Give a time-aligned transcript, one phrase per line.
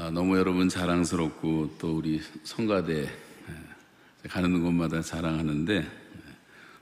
[0.00, 5.86] 아, 너무 여러분 자랑스럽고 또 우리 성가대 예, 가는 곳마다 자랑하는데 예,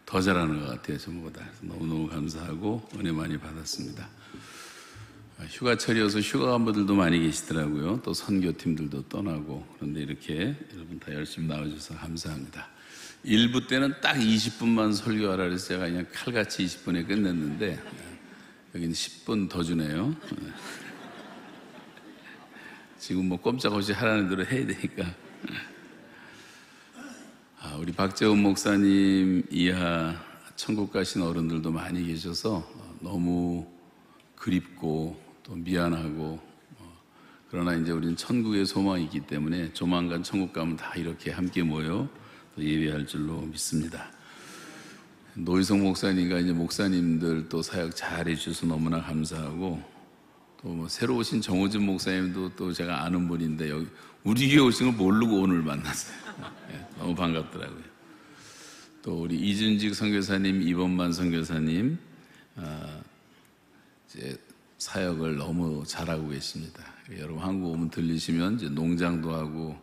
[0.04, 1.42] 더 잘하는 것 같아요 전부다.
[1.62, 4.06] 너무너무 감사하고 은혜 많이 받았습니다.
[5.38, 8.02] 아, 휴가철이어서 휴가 간 분들도 많이 계시더라고요.
[8.04, 12.68] 또 선교팀들도 떠나고 그런데 이렇게 여러분 다 열심히 나와주셔서 감사합니다.
[13.24, 18.18] 1부 때는 딱 20분만 설교하라 그래서 제가 그냥 칼같이 20분에 끝냈는데 예,
[18.74, 20.14] 여기는 10분 더 주네요.
[20.42, 20.85] 예.
[22.98, 25.04] 지금 뭐 꼼짝없이 하라는 대로 해야 되니까.
[27.60, 30.14] 아, 우리 박재훈 목사님 이하
[30.56, 32.66] 천국 가신 어른들도 많이 계셔서
[33.00, 33.66] 너무
[34.34, 36.40] 그립고 또 미안하고
[36.78, 36.98] 어,
[37.50, 42.08] 그러나 이제 우리는 천국의 소망이 있기 때문에 조만간 천국 가면 다 이렇게 함께 모여
[42.58, 44.10] 예배할 줄로 믿습니다.
[45.34, 49.95] 노희성 목사님과 이제 목사님들 또 사역 잘 해주셔서 너무나 감사하고 또
[50.68, 53.86] 뭐 새로 오신 정호진 목사님도 또 제가 아는 분인데 여기
[54.24, 56.16] 우리 교회 오신 걸 모르고 오늘 만났어요.
[56.68, 57.84] 네, 너무 반갑더라고요.
[59.02, 61.96] 또 우리 이준직 선교사님, 이범만 선교사님
[62.56, 63.00] 아,
[64.08, 64.36] 이제
[64.78, 66.82] 사역을 너무 잘하고 계십니다.
[67.18, 69.78] 여러분 한국 오면 들리시면 이제 농장도 하고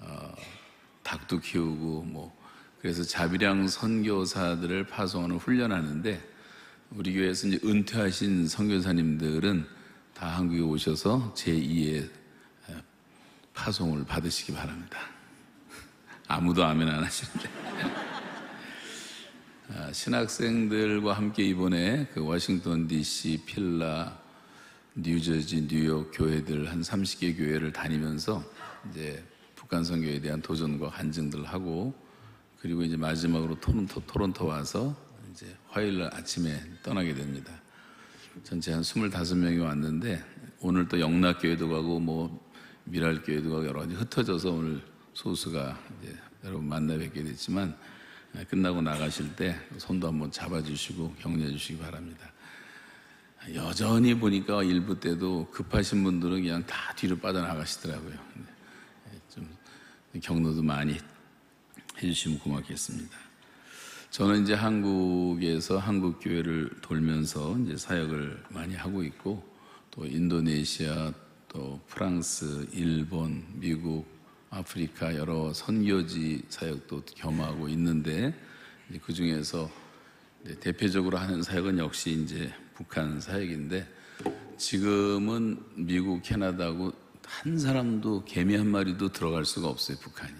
[0.00, 0.34] 어,
[1.02, 2.34] 닭도 키우고 뭐
[2.80, 6.36] 그래서 자비량 선교사들을 파송하는 훈련하는데
[6.90, 9.75] 우리 교회에서 이제 은퇴하신 선교사님들은
[10.16, 12.08] 다 한국에 오셔서 제2의
[13.52, 14.98] 파송을 받으시기 바랍니다.
[16.26, 17.50] 아무도 아멘 안 하시는데.
[19.68, 24.18] 아, 신학생들과 함께 이번에 그 워싱턴 DC, 필라,
[24.94, 28.42] 뉴저지, 뉴욕 교회들 한 30개 교회를 다니면서
[28.88, 29.22] 이제
[29.54, 31.94] 북한 선교에 대한 도전과 간증들 하고
[32.58, 34.96] 그리고 이제 마지막으로 토론토, 토론토 와서
[35.30, 37.52] 이제 화요일 날 아침에 떠나게 됩니다.
[38.42, 40.22] 전체 한 25명이 왔는데
[40.60, 42.46] 오늘 또 영락교회도 가고 뭐
[42.84, 44.82] 미랄교회도 가고 여러 가지 흩어져서 오늘
[45.14, 47.76] 소수가 이제 여러분 만나 뵙게 됐지만
[48.34, 52.30] 아, 끝나고 나가실 때 손도 한번 잡아주시고 격려해 주시기 바랍니다.
[53.54, 58.12] 여전히 보니까 일부 때도 급하신 분들은 그냥 다 뒤로 빠져나가시더라고요.
[58.12, 59.48] 예, 좀
[60.20, 60.98] 격려도 많이
[61.96, 63.25] 해주시면 고맙겠습니다.
[64.16, 69.46] 저는 이제 한국에서 한국 교회를 돌면서 이제 사역을 많이 하고 있고
[69.90, 71.12] 또 인도네시아
[71.48, 74.06] 또 프랑스, 일본, 미국,
[74.48, 78.32] 아프리카 여러 선교지 사역도 겸하고 있는데
[79.02, 79.70] 그 중에서
[80.60, 83.86] 대표적으로 하는 사역은 역시 이제 북한 사역인데
[84.56, 86.90] 지금은 미국, 캐나다고
[87.22, 90.32] 한 사람도 개미 한 마리도 들어갈 수가 없어요 북한이.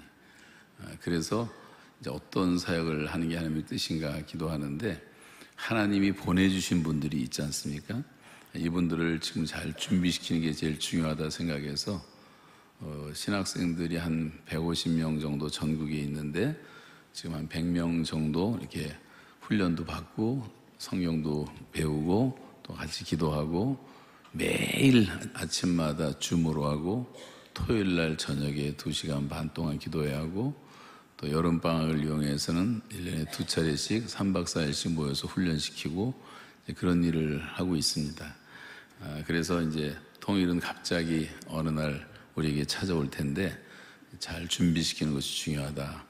[0.80, 1.46] 아, 그래서
[2.00, 5.02] 이제 어떤 사역을 하는 게 하나님의 뜻인가 기도하는데
[5.54, 8.02] 하나님이 보내주신 분들이 있지 않습니까?
[8.54, 12.02] 이분들을 지금 잘 준비시키는 게 제일 중요하다 생각해서
[12.80, 16.54] 어, 신학생들이 한 150명 정도 전국에 있는데
[17.12, 18.94] 지금 한 100명 정도 이렇게
[19.40, 20.46] 훈련도 받고
[20.78, 23.78] 성경도 배우고 또 같이 기도하고
[24.32, 27.10] 매일 아침마다 줌으로 하고
[27.54, 30.54] 토요일 날 저녁에 2시간 반 동안 기도해야 하고
[31.16, 36.14] 또 여름방학을 이용해서는 1년에 두 차례씩 3박 4일씩 모여서 훈련시키고
[36.76, 38.34] 그런 일을 하고 있습니다.
[39.00, 43.56] 아, 그래서 이제 통일은 갑자기 어느 날 우리에게 찾아올 텐데
[44.18, 46.04] 잘 준비시키는 것이 중요하다.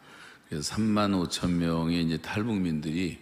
[0.49, 3.19] 그래서 3만 5천 명의 이제 탈북민들이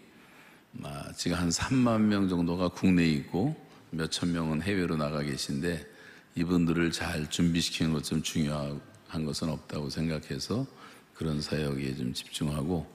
[0.83, 3.57] 아, 지금 한 3만 명 정도가 국내에 있고
[3.91, 5.87] 몇 천 명은 해외로 나가 계신데
[6.35, 8.81] 이분들을 잘 준비시키는 것 좀 중요한
[9.25, 10.67] 것은 없다고 생각해서
[11.15, 12.87] 그런 사역에 좀 집중하고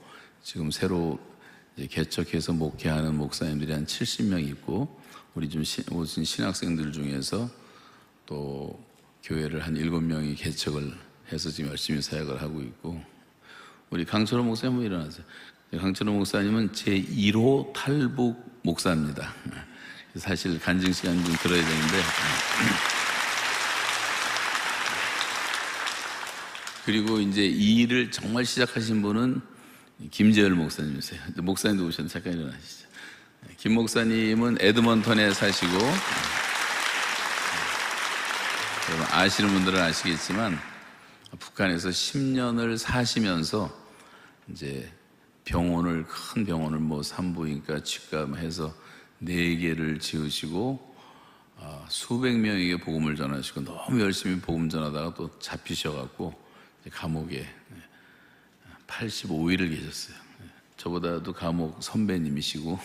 [0.42, 1.18] 지금 새로
[1.88, 5.00] 개척해서 목회하는 목사님들이 한 70명 있고
[5.34, 7.48] 우리 좀 오신 신학생들 중에서
[8.26, 8.78] 또
[9.22, 10.92] 교회를 한 7명이 개척을
[11.32, 13.02] 해서 지금 열심히 사역을 하고 있고
[13.90, 15.24] 우리 강철호 목사님 한번 일어나세요.
[15.78, 19.32] 강철호 목사님은 제 1호 탈북 목사입니다.
[20.16, 22.99] 사실 간증 시간 좀 들어야 되는데
[26.84, 29.40] 그리고 이제 이 일을 정말 시작하신 분은
[30.10, 31.20] 김재열 목사님이세요.
[31.36, 32.88] 목사님도 오셨는데 잠깐 일어나시죠.
[33.58, 35.78] 김 목사님은 에드먼턴에 사시고
[39.10, 40.58] 아시는 분들은 아시겠지만
[41.38, 43.70] 북한에서 10년을 사시면서
[44.48, 44.90] 이제
[45.44, 48.74] 병원을 큰 병원을 뭐 산부인과 치과 해서
[49.18, 50.90] 네 개를 지으시고
[51.56, 56.49] 어, 수백 명에게 복음을 전하시고 너무 열심히 복음 전하다가 또 잡히셔갖고
[56.88, 57.46] 감옥에
[58.86, 60.16] 85일을 계셨어요.
[60.76, 62.78] 저보다도 감옥 선배님이시고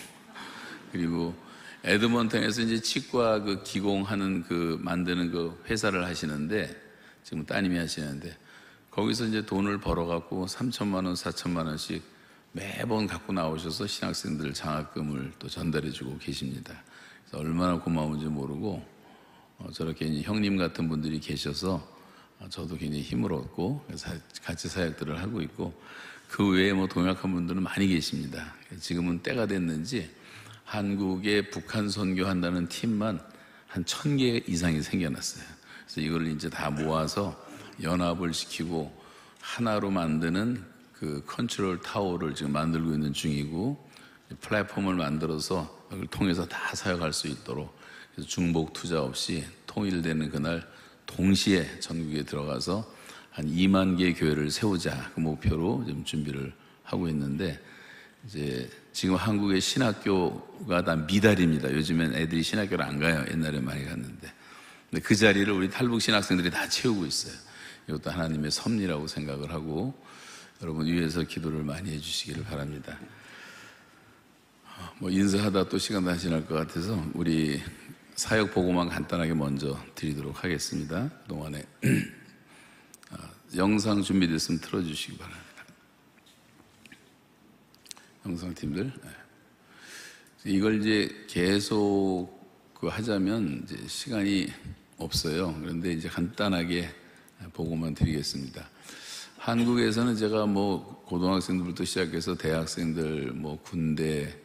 [0.92, 1.36] 그리고
[1.83, 6.75] 에드먼턴에서 이제 치과 그 기공하는 그 만드는 그 회사를 하시는데
[7.24, 8.36] 지금 따님이 하시는데
[8.92, 12.01] 거기서 이제 돈을 벌어갖고 3천만 원, 4천만 원씩
[12.53, 16.74] 매번 갖고 나오셔서 신학생들 장학금을 또 전달해주고 계십니다.
[17.25, 18.86] 그래서 얼마나 고마운지 모르고
[19.57, 21.94] 어, 저렇게 형님 같은 분들이 계셔서 어,
[22.49, 23.85] 저도 굉장히 힘을 얻고
[24.43, 25.73] 같이 사역들을 하고 있고
[26.29, 28.53] 그 외에 뭐 동역한 분들은 많이 계십니다.
[28.79, 30.09] 지금은 때가 됐는지
[30.63, 33.19] 한국에 북한 선교한다는 팀만
[33.67, 35.43] 한 천 개 이상이 생겨났어요.
[35.85, 37.35] 그래서 이걸 이제 다 모아서
[37.81, 38.95] 연합을 시키고
[39.41, 43.89] 하나로 만드는 그 컨트롤 타워를 지금 만들고 있는 중이고
[44.39, 47.77] 플랫폼을 만들어서 이걸 통해서 다 사역할 수 있도록
[48.25, 50.65] 중복 투자 없이 통일되는 그날
[51.05, 52.89] 동시에 전국에 들어가서
[53.31, 56.53] 한 2만 개의 교회를 세우자 그 목표로 지금 준비를
[56.83, 57.59] 하고 있는데
[58.25, 61.71] 이제 지금 한국의 신학교가 다 미달입니다.
[61.71, 63.25] 요즘엔 애들이 신학교를 안 가요.
[63.29, 64.31] 옛날에 많이 갔는데.
[64.89, 67.33] 근데 그 자리를 우리 탈북 신학생들이 다 채우고 있어요.
[67.87, 69.93] 이것도 하나님의 섭리라고 생각을 하고
[70.61, 72.97] 여러분 위에서 기도를 많이 해주시기를 바랍니다.
[74.99, 77.61] 뭐 인사하다 또 시간 다 지날 것 같아서 우리
[78.15, 81.09] 사역 보고만 간단하게 먼저 드리도록 하겠습니다.
[81.23, 81.63] 그동안에
[83.12, 85.45] 아, 영상 준비됐으면 틀어주시기 바랍니다.
[88.25, 89.09] 영상팀들 네.
[90.45, 92.29] 이걸 이제 계속
[92.73, 94.47] 그 하자면 이제 시간이
[94.97, 95.53] 없어요.
[95.59, 96.89] 그런데 이제 간단하게
[97.51, 98.69] 보고만 드리겠습니다.
[99.39, 104.41] 한국에서는 제가 뭐 고등학생들부터 시작해서 대학생들, 뭐 군대,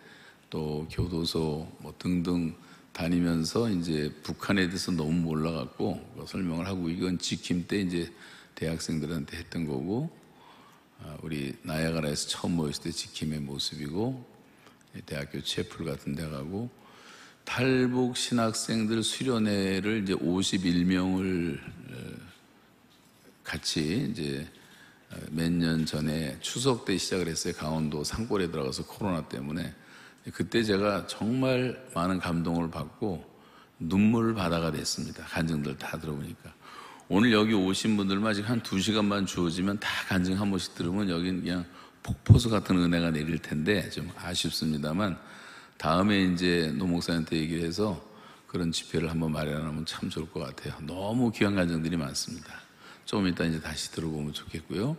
[0.51, 2.55] 또 교도소 뭐 등등
[2.93, 8.13] 다니면서 이제 북한에 대해서 너무 몰라갖고 뭐 설명을 하고 이건 지킴 때 이제
[8.57, 10.11] 대학생들한테 했던 거고
[11.03, 14.25] 아, 우리 나야가라에서 처음 모였을 때 지킴의 모습이고
[15.07, 16.69] 대학교 채플 같은 데 가고
[17.45, 21.59] 탈북 신학생들 수련회를 이제 51명을
[23.43, 24.47] 같이 이제
[25.31, 27.53] 몇 년 전에 추석 때 시작을 했어요.
[27.57, 29.75] 강원도 산골에 들어가서 코로나 때문에
[30.33, 33.25] 그때 제가 정말 많은 감동을 받고
[33.79, 35.25] 눈물 바다가 됐습니다.
[35.25, 36.53] 간증들 다 들어보니까.
[37.09, 41.43] 오늘 여기 오신 분들만 아직 한 두 시간만 주어지면 다 간증 한 번씩 들으면 여기는
[41.43, 41.65] 그냥
[42.03, 45.19] 폭포수 같은 은혜가 내릴 텐데 좀 아쉽습니다만
[45.77, 48.01] 다음에 이제 노 목사한테 얘기를 해서
[48.47, 50.75] 그런 집회를 한번 마련하면 참 좋을 것 같아요.
[50.87, 52.53] 너무 귀한 간증들이 많습니다.
[53.07, 54.97] 조금 이따 이제 다시 들어보면 좋겠고요.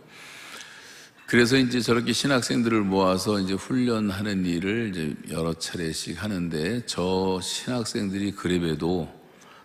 [1.32, 9.10] 그래서 이제 저렇게 신학생들을 모아서 이제 훈련하는 일을 이제 여러 차례씩 하는데 저 신학생들이 그래봬도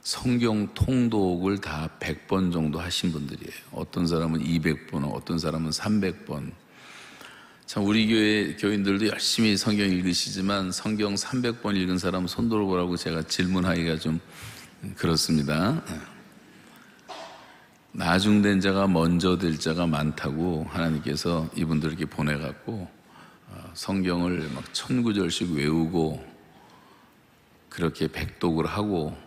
[0.01, 3.51] 성경 통독을 다 100번 정도 하신 분들이에요.
[3.73, 6.53] 어떤 사람은 200번, 어떤 사람은 300번.
[7.65, 13.23] 참 우리 교회 교인들도 열심히 성경 읽으시지만 성경 300번 읽은 사람 손 들어 보라고 제가
[13.23, 14.21] 질문하기가 좀
[14.95, 15.83] 그렇습니다.
[17.97, 22.87] 나중된 자가 먼저 될 자가 많다고 하나님께서 이분들에게 보내갖고
[23.47, 26.23] 어, 성경을 막 천구절씩 외우고
[27.69, 29.17] 그렇게 백독을 하고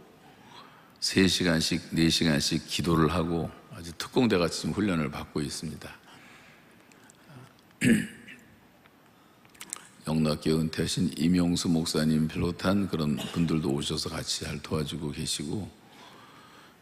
[1.01, 5.91] 3시간씩, 4시간씩 기도를 하고 아주 특공대 같이 지금 훈련을 받고 있습니다.
[10.07, 15.80] 영락교 은퇴하신 임용수 목사님 비롯한 그런 분들도 오셔서 같이 잘 도와주고 계시고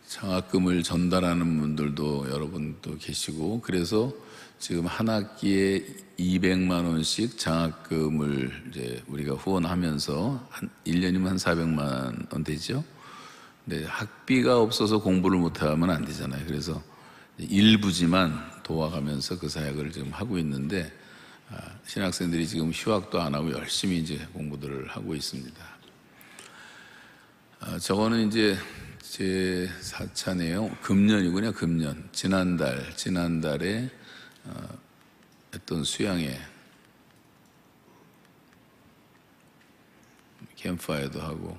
[0.08, 4.10] 장학금을 전달하는 분들도 여러분도 계시고 그래서
[4.58, 5.84] 지금 한 학기에
[6.18, 12.82] 200만 원씩 장학금을 이제 우리가 후원하면서 한 1년이면 한 400만 원 되죠.
[13.66, 16.42] 네, 학비가 없어서 공부를 못 하면 안 되잖아요.
[16.46, 16.82] 그래서
[17.36, 20.90] 일부지만 도와가면서 그 사역을 지금 하고 있는데
[21.50, 25.64] 아, 신학생들이 지금 휴학도 안 하고 열심히 이제 공부들을 하고 있습니다.
[27.60, 28.56] 아, 저거는 이제
[29.10, 30.80] 제 4차네요.
[30.82, 31.52] 금년이군요.
[31.52, 32.08] 금년.
[32.12, 33.88] 지난달 지난달에
[34.44, 34.68] 어,
[35.54, 36.38] 했던 수양회
[40.56, 41.56] 캠파이어도 하고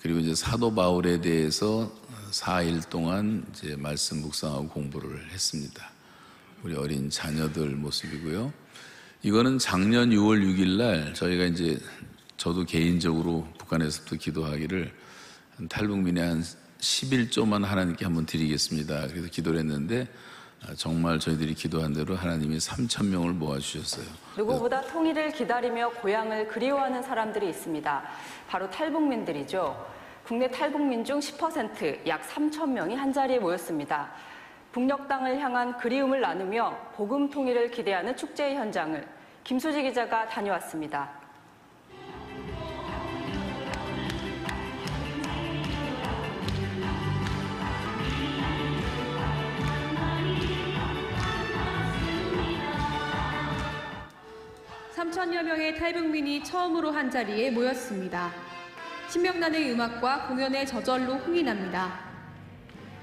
[0.00, 1.92] 그리고 이제 사도 바울에 대해서
[2.32, 5.88] 4일 동안 이제 말씀 묵상하고 공부를 했습니다.
[6.64, 8.52] 우리 어린 자녀들 모습이고요.
[9.22, 11.78] 이거는 작년 6월 6일 날 저희가 이제
[12.36, 14.92] 저도 개인적으로 북한에서부터 기도하기를
[15.68, 16.42] 탈북민의 한
[16.78, 19.06] 11조만 하나님께 한번 드리겠습니다.
[19.08, 20.08] 그래서 기도를 했는데
[20.64, 24.06] 아, 정말 저희들이 기도한 대로 하나님이 3천 명을 모아주셨어요.
[24.36, 28.02] 누구보다 통일을 기다리며 고향을 그리워하는 사람들이 있습니다.
[28.48, 29.86] 바로 탈북민들이죠.
[30.24, 34.12] 국내 탈북민 중 10%, 약 3천 명이 한 자리에 모였습니다.
[34.70, 39.06] 북녘 땅을 향한 그리움을 나누며 복음 통일을 기대하는 축제의 현장을
[39.44, 41.21] 김수지 기자가 다녀왔습니다.
[55.02, 58.30] 3천여 명의 탈북민이 처음으로 한 자리에 모였습니다.
[59.08, 61.98] 신명나는 음악과 공연에 저절로 흥이 납니다.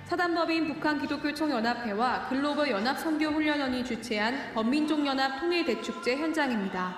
[0.05, 6.97] 사단법인 북한 기독교총연합회와 글로벌 연합선교훈련원이 주최한 범민족연합 통일대축제 현장입니다.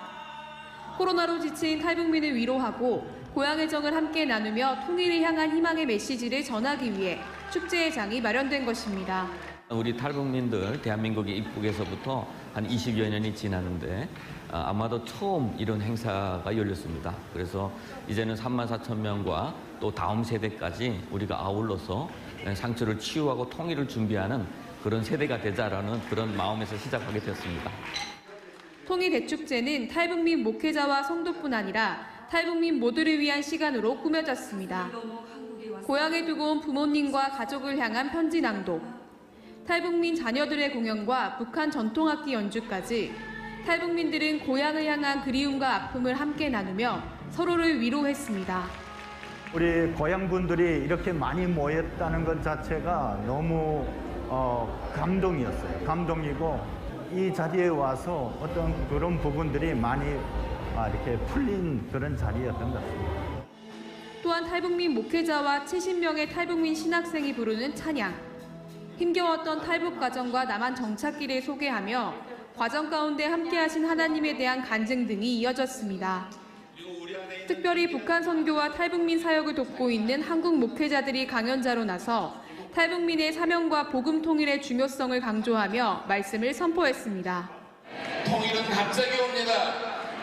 [0.99, 7.19] 코로나로 지친 탈북민을 위로하고 고향의 정을 함께 나누며 통일을 향한 희망의 메시지를 전하기 위해
[7.51, 9.27] 축제의 장이 마련된 것입니다.
[9.69, 14.09] 우리 탈북민들 대한민국에 입국에서부터 한 20여 년이 지났는데
[14.51, 17.15] 아, 아마도 처음 이런 행사가 열렸습니다.
[17.31, 17.71] 그래서
[18.09, 22.09] 이제는 3만 4천 명과 또 다음 세대까지 우리가 아울러서
[22.53, 24.45] 상처를 치유하고 통일을 준비하는
[24.83, 27.71] 그런 세대가 되자라는 그런 마음에서 시작하게 되었습니다.
[28.85, 34.89] 통일대축제는 탈북민 목회자와 성도뿐 아니라 탈북민 모두를 위한 시간으로 꾸며졌습니다.
[35.85, 38.81] 고향에 두고 온 부모님과 가족을 향한 편지 낭독,
[39.65, 43.13] 탈북민 자녀들의 공연과 북한 전통악기 연주까지
[43.65, 48.63] 탈북민들은 고향을 향한 그리움과 아픔을 함께 나누며 서로를 위로했습니다.
[49.53, 53.85] 우리 고향 분들이 이렇게 많이 모였다는 것 자체가 너무
[54.27, 55.85] 어, 감동이었어요.
[55.85, 56.59] 감동이고
[57.13, 60.17] 이 자리에 와서 어떤 그런 부분들이 많이
[60.75, 63.11] 아, 이렇게 풀린 그런 자리였던 것 같습니다.
[64.23, 68.13] 또한 탈북민 목회자와 70명의 탈북민 신학생이 부르는 찬양,
[68.97, 76.29] 힘겨웠던 탈북 과정과 남한 정착기를 소개하며 과정 가운데 함께하신 하나님에 대한 간증 등이 이어졌습니다.
[77.47, 82.41] 특별히 북한 선교와 탈북민 사역을 돕고 있는 한국 목회자들이 강연자로 나서
[82.73, 87.49] 탈북민의 사명과 복음 통일의 중요성을 강조하며 말씀을 선포했습니다.
[88.25, 89.53] 통일은 갑자기 옵니다.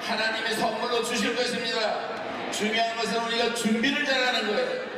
[0.00, 2.50] 하나님의 선물로 주실 것입니다.
[2.50, 4.88] 중요한 것은 우리가 준비를 잘하는 거예요.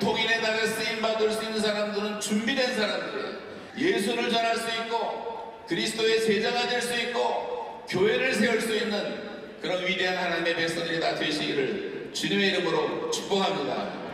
[0.00, 3.38] 통일의 날에 쓰임 받을 수 있는 사람들은 준비된 사람들이에요.
[3.76, 5.27] 예수를 전할 수 있고
[5.68, 9.28] 그리스도의 제자가 될 수 있고 교회를 세울 수 있는
[9.60, 14.08] 그런 위대한 하나님의 백성들이 다 되시기를 주님의 이름으로 축복합니다.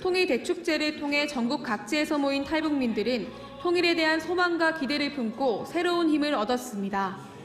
[0.00, 3.28] 통일 대축제를 통해 전국 각지에서 모인 탈북민들은
[3.62, 7.35] 통일에 대한 소망과 기대를 품고 새로운 힘을 얻었습니다.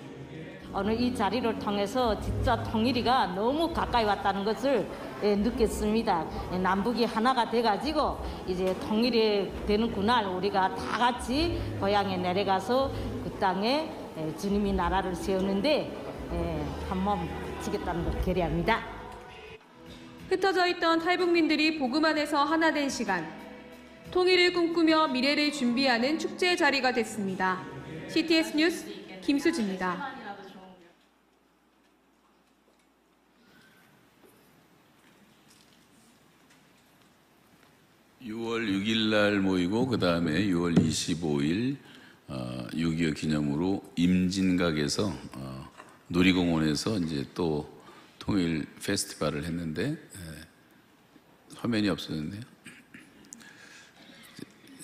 [0.73, 4.87] 오늘 이 자리를 통해서 진짜 통일이가 너무 가까이 왔다는 것을
[5.21, 6.25] 예, 느꼈습니다.
[6.53, 12.89] 예, 남북이 하나가 돼가지고 이제 통일이 되는 그날 우리가 다 같이 고향에 내려가서
[13.23, 15.91] 그 땅에 예, 주님이 나라를 세우는데
[16.87, 18.79] 한몸 바치겠다는 걸 결의합니다.
[20.29, 23.27] 흩어져 있던 탈북민들이 복음 안에서 하나 된 시간.
[24.11, 27.59] 통일을 꿈꾸며 미래를 준비하는 축제 자리가 됐습니다.
[28.07, 28.85] CTS 뉴스
[29.21, 30.20] 김수지입니다.
[38.25, 41.77] 6월 6일 날 모이고 그 다음에 6월 25일
[42.27, 45.71] 어, 6.25 기념으로 임진각에서 어,
[46.07, 47.81] 놀이공원에서 이제 또
[48.19, 52.41] 통일 페스티벌을 했는데 예, 화면이 없어졌네요.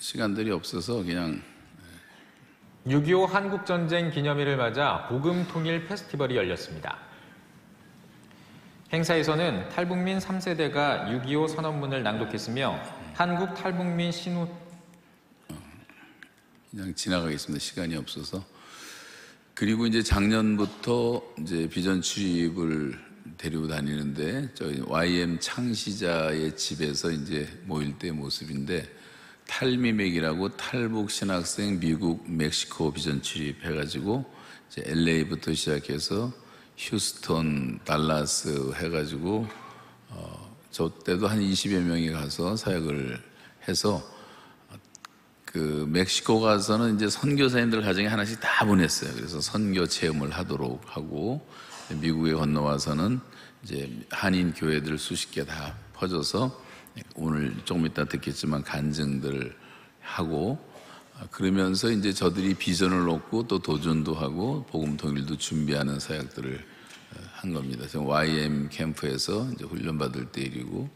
[0.00, 1.40] 시간들이 없어서 그냥
[2.88, 6.98] 6.25 한국전쟁 기념일을 맞아 복음 통일 페스티벌이 열렸습니다.
[8.92, 14.46] 행사에서는 탈북민 3세대가 6.25 선언문을 낭독했으며 한국 탈북민 신우
[16.70, 17.60] 그냥 지나가겠습니다.
[17.60, 18.44] 시간이 없어서.
[19.54, 22.96] 그리고 이제 작년부터 이제 비전 출입을
[23.36, 28.88] 데리고 다니는데 저희 YM 창시자의 집에서 이제 모일 때 모습인데
[29.48, 34.32] 탈미맥이라고 탈북 신학생 미국 멕시코 비전 출입해가지고
[34.70, 36.32] 이제 LA부터 시작해서
[36.76, 39.67] 휴스턴, 달라스 해가지고 어,
[40.78, 43.20] 저 때도 한 20여 명이 가서 사역을
[43.66, 44.00] 해서
[45.44, 49.12] 그 멕시코 가서는 이제 선교사님들 가정에 하나씩 다 보냈어요.
[49.16, 51.44] 그래서 선교 체험을 하도록 하고
[52.00, 53.18] 미국에 건너와서는
[53.64, 56.62] 이제 한인 교회들 수십 개 다 퍼져서
[57.16, 59.56] 오늘 조금 이따 듣겠지만 간증들
[60.00, 60.64] 하고
[61.32, 66.77] 그러면서 이제 저들이 비전을 놓고 또 도전도 하고 복음 통일도 준비하는 사역들을
[67.38, 67.86] 한 겁니다.
[67.94, 70.88] YM 캠프에서 이제 훈련 받을 때 일이고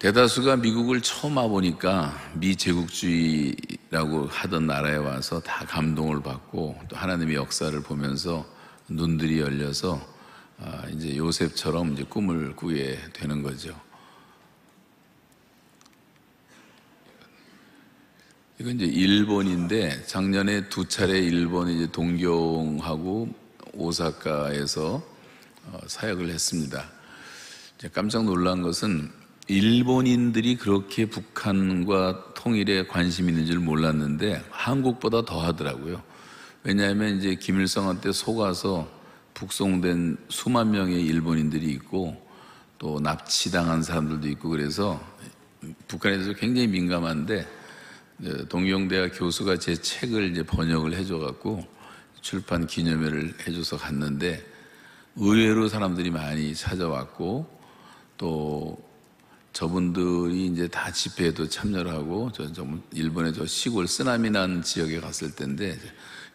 [0.00, 7.36] 대다수가 미국을 처음 와 보니까 미 제국주의라고 하던 나라에 와서 다 감동을 받고 또 하나님의
[7.36, 8.44] 역사를 보면서
[8.88, 10.00] 눈들이 열려서
[10.58, 13.80] 아, 이제 요셉처럼 이제 꿈을 꾸게 되는 거죠.
[18.60, 23.47] 이건 이제 일본인데 작년에 두 차례 일본 이제 동경하고
[23.78, 25.02] 오사카에서
[25.66, 26.84] 어, 사역을 했습니다.
[27.92, 29.10] 깜짝 놀란 것은
[29.46, 36.02] 일본인들이 그렇게 북한과 통일에 관심 있는 줄 몰랐는데 한국보다 더 하더라고요.
[36.64, 38.88] 왜냐하면 이제 김일성한테 속아서
[39.34, 42.20] 북송된 수만 명의 일본인들이 있고
[42.78, 45.00] 또 납치당한 사람들도 있고 그래서
[45.86, 47.46] 북한에 대해서 굉장히 민감한데
[48.48, 51.77] 동경대학 교수가 제 책을 이제 번역을 해줘갖고
[52.20, 54.44] 출판 기념회를 해줘서 갔는데
[55.16, 57.58] 의외로 사람들이 많이 찾아왔고
[58.16, 58.78] 또
[59.52, 65.30] 저분들이 이제 다 집회에도 참여를 하고 저, 저 일본의 저 시골 쓰나미 난 지역에 갔을
[65.32, 65.78] 때인데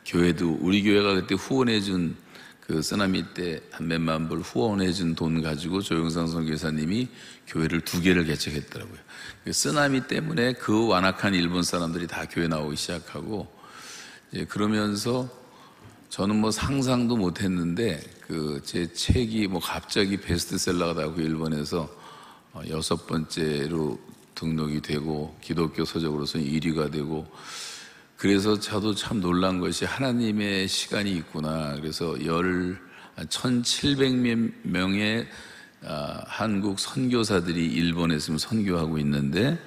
[0.06, 2.24] 교회도 우리 교회가 그때 후원해 준
[2.66, 7.10] 그 쓰나미 때 한 몇만 불 후원해 준 돈 가지고 조영상 선교사님이
[7.48, 8.98] 교회를 두 개를 개척했더라고요.
[9.44, 13.48] 그 쓰나미 때문에 그 완악한 일본 사람들이 다 교회 나오기 시작하고
[14.48, 15.30] 그러면서
[16.14, 21.90] 저는 뭐 상상도 못했는데 그 제 책이 뭐 갑자기 베스트셀러가 되고 일본에서
[22.54, 24.00] 어, 여섯 번째로
[24.36, 27.26] 등록이 되고 기독교 서적으로서 1위가 되고
[28.16, 31.74] 그래서 저도 참 놀란 것이 하나님의 시간이 있구나.
[31.78, 32.80] 그래서 열
[33.16, 35.26] 1,700명의
[35.84, 39.58] 아, 한국 선교사들이 일본에 있으면 선교하고 있는데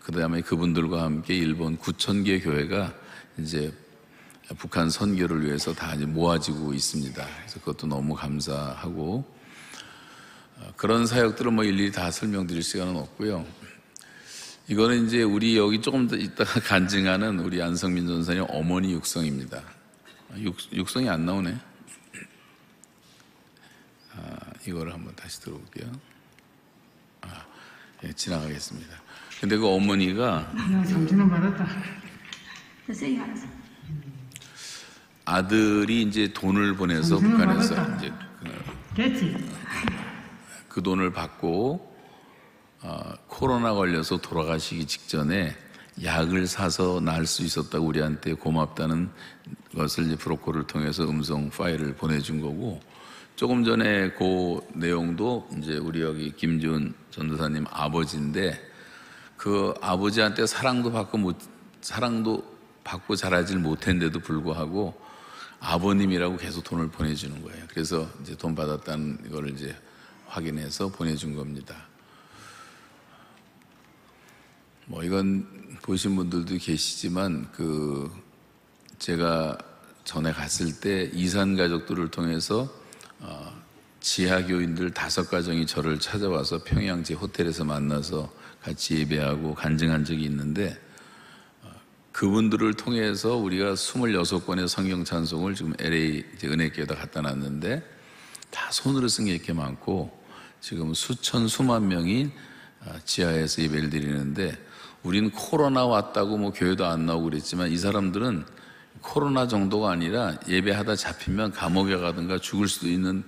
[0.00, 2.94] 그 다음에 그분들과 함께 일본 9천 개 교회가
[3.38, 3.74] 이제
[4.58, 7.26] 북한 선교를 위해서 다 이제 모아지고 있습니다.
[7.38, 9.24] 그래서 그것도 너무 감사하고
[10.58, 13.46] 어, 그런 사역들은 뭐 일일이 다 설명드릴 시간은 없고요.
[14.68, 19.62] 이거는 이제 우리 여기 조금 더 이따가 간증하는 우리 안성민 전사님 어머니 육성입니다.
[20.38, 21.58] 육, 육성이 안 나오네.
[24.14, 25.90] 아, 이거를 한번 다시 들어볼게요.
[27.22, 27.44] 아,
[28.04, 29.02] 예, 지나가겠습니다.
[29.40, 30.52] 근데 그 어머니가
[30.86, 31.66] 잠시만 말았다.
[35.24, 38.12] 아들이 이제 돈을 보내서 북한에서 이제
[38.94, 39.52] 그?
[40.68, 41.92] 그 돈을 받고
[42.82, 45.54] 어, 코로나 걸려서 돌아가시기 직전에
[46.02, 49.10] 약을 사서 날 수 있었다고 우리한테 고맙다는
[49.76, 52.80] 것을 이제 브로커를 통해서 음성 파일을 보내준 거고
[53.36, 58.58] 조금 전에 그 내용도 이제 우리 여기 김지훈 전도사님 아버지인데
[59.36, 61.36] 그 아버지한테 사랑도 받고 못
[61.80, 62.44] 사랑도
[62.84, 64.94] 받고 자라질 못했는데도 불구하고
[65.62, 67.64] 아버님이라고 계속 돈을 보내주는 거예요.
[67.68, 69.74] 그래서 이제 돈 받았다는 걸 이제
[70.26, 71.86] 확인해서 보내준 겁니다.
[74.86, 75.46] 뭐 이건
[75.82, 78.10] 보신 분들도 계시지만 그
[78.98, 79.56] 제가
[80.04, 82.68] 전에 갔을 때 이산 가족들을 통해서
[83.20, 83.62] 어
[84.00, 90.70] 지하 교인들 다섯 가정이 저를 찾아와서 평양 제 호텔에서 만나서 같이 예배하고 간증한 적이 있는데
[90.70, 90.81] 어
[92.12, 97.82] 그분들을 통해서 우리가 26권의 성경 찬송을 지금 LA 은혜교에다 갖다 놨는데
[98.50, 100.10] 다 손으로 쓴 게 이렇게 많고
[100.60, 102.30] 지금 수천 수만 명이
[102.84, 104.56] 어, 지하에서 예배를 드리는데
[105.02, 108.44] 우리는 코로나 왔다고 뭐 교회도 안 나오고 그랬지만 이 사람들은
[109.00, 113.24] 코로나 정도가 아니라 예배하다 잡히면 감옥에 가든가 죽을 수도 있는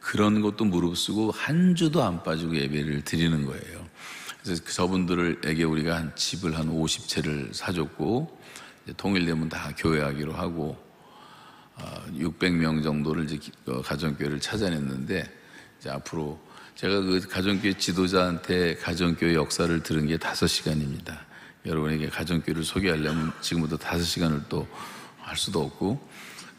[0.00, 3.87] 그런 것도 무릅쓰고 한 주도 안 빠지고 예배를 드리는 거예요.
[4.42, 8.38] 그래서 저분들에게 우리가 한 집을 한 50채를 사줬고
[8.96, 10.76] 통일되면 다 교회하기로 하고
[12.12, 15.30] 600명 정도를 이제 어, 가정교회를 찾아냈는데
[15.78, 16.40] 이제 앞으로
[16.74, 21.26] 제가 그 가정교회 지도자한테 가정교회 역사를 들은 게 다섯 시간입니다.
[21.66, 24.66] 여러분에게 가정교회를 소개하려면 지금부터 다섯 시간을 또
[25.28, 26.00] 할 수도 없고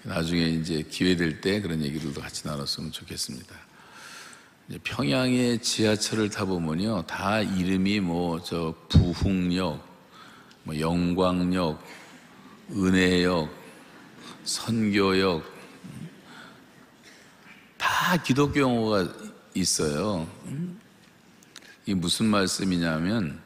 [0.03, 3.55] 나중에 이제 기회 될 때 그런 얘기들도 같이 나눴으면 좋겠습니다.
[4.77, 9.84] 평양의 지하철을 타보면요, 다 이름이 뭐 저 부흥역,
[10.63, 11.84] 뭐 영광역,
[12.71, 13.49] 은혜역,
[14.43, 15.43] 선교역
[17.77, 19.12] 다 기독교 용어가
[19.55, 20.29] 있어요.
[21.86, 23.39] 이게 무슨 말씀이냐면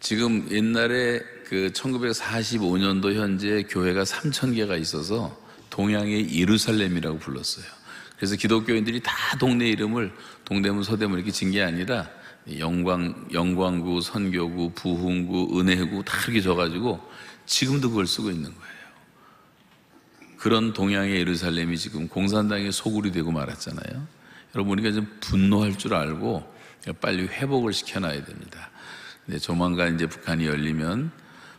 [0.00, 5.34] 지금 옛날에 그 1945년도 현재 교회가 3천 개가 있어서
[5.70, 7.64] 동양의 예루살렘이라고 불렀어요.
[8.16, 10.12] 그래서 기독교인들이 다 동네 이름을
[10.52, 12.08] 동대문, 서대문 이렇게 진 게 아니라
[12.58, 17.00] 영광, 영광구, 선교구, 부흥구, 은혜구 다 이렇게 져가지고
[17.46, 18.72] 지금도 그걸 쓰고 있는 거예요.
[20.36, 24.06] 그런 동양의 예루살렘이 지금 공산당의 소굴이 되고 말았잖아요.
[24.54, 26.52] 여러분 우리가 좀 분노할 줄 알고
[27.00, 28.70] 빨리 회복을 시켜놔야 됩니다.
[29.24, 31.12] 근데 조만간 이제 북한이 열리면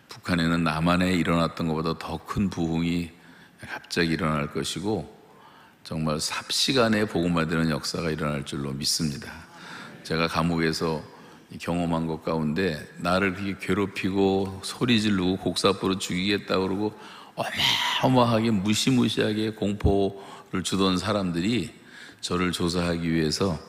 [0.09, 3.09] 북한에는 남한에 일어났던 것보다 더 큰 부흥이
[3.61, 5.22] 갑자기 일어날 것이고
[5.83, 9.29] 정말 삽시간에 복음화 되는 역사가 일어날 줄로 믿습니다.
[10.03, 11.03] 제가 감옥에서
[11.59, 16.97] 경험한 것 가운데 나를 그렇게 괴롭히고 소리 지르고 곡사포로 죽이겠다 그러고
[18.01, 21.73] 어마어마하게 무시무시하게 공포를 주던 사람들이
[22.21, 23.59] 저를 조사하기 위해서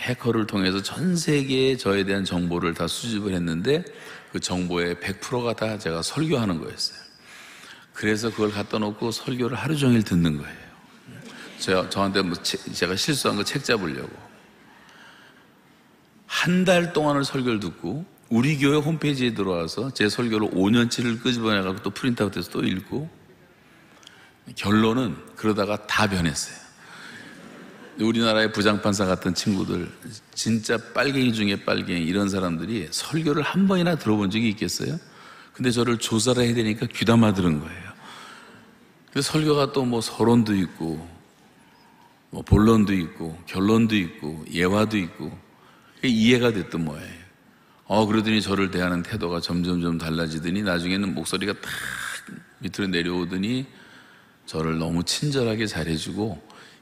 [0.00, 3.84] 해커를 통해서 전 세계에 저에 대한 정보를 다 수집을 했는데
[4.32, 7.01] 그 정보의 100%가 다 제가 설교하는 거였어요.
[7.92, 10.62] 그래서 그걸 갖다 놓고 설교를 하루 종일 듣는 거예요.
[11.58, 14.10] 제가 저한테 뭐 제- 제가 실수한 거 책 잡으려고
[16.26, 21.90] 한 달 동안을 설교를 듣고 우리 교회 홈페이지에 들어와서 제 설교를 5년치를 끄집어내 갖고 또
[21.90, 23.08] 프린트아웃 해서 또 읽고
[24.56, 26.56] 결론은 그러다가 다 변했어요.
[28.00, 29.92] 우리나라의 부장판사 같은 친구들
[30.34, 34.98] 진짜 빨갱이 중에 빨갱이 이런 사람들이 설교를 한 번이나 들어본 적이 있겠어요?
[35.52, 37.92] 근데 저를 조사를 해야 되니까 귀담아 들은 거예요.
[39.06, 41.06] 근데 설교가 또 뭐 서론도 있고
[42.30, 45.38] 뭐 본론도 있고 결론도 있고 예화도 있고
[46.02, 47.22] 이해가 됐던 뭐예요.
[47.84, 51.62] 어 그러더니 저를 대하는 태도가 점점점 달라지더니 나중에는 목소리가 탁
[52.60, 53.66] 밑으로 내려오더니
[54.46, 56.40] 저를 너무 친절하게 잘해주고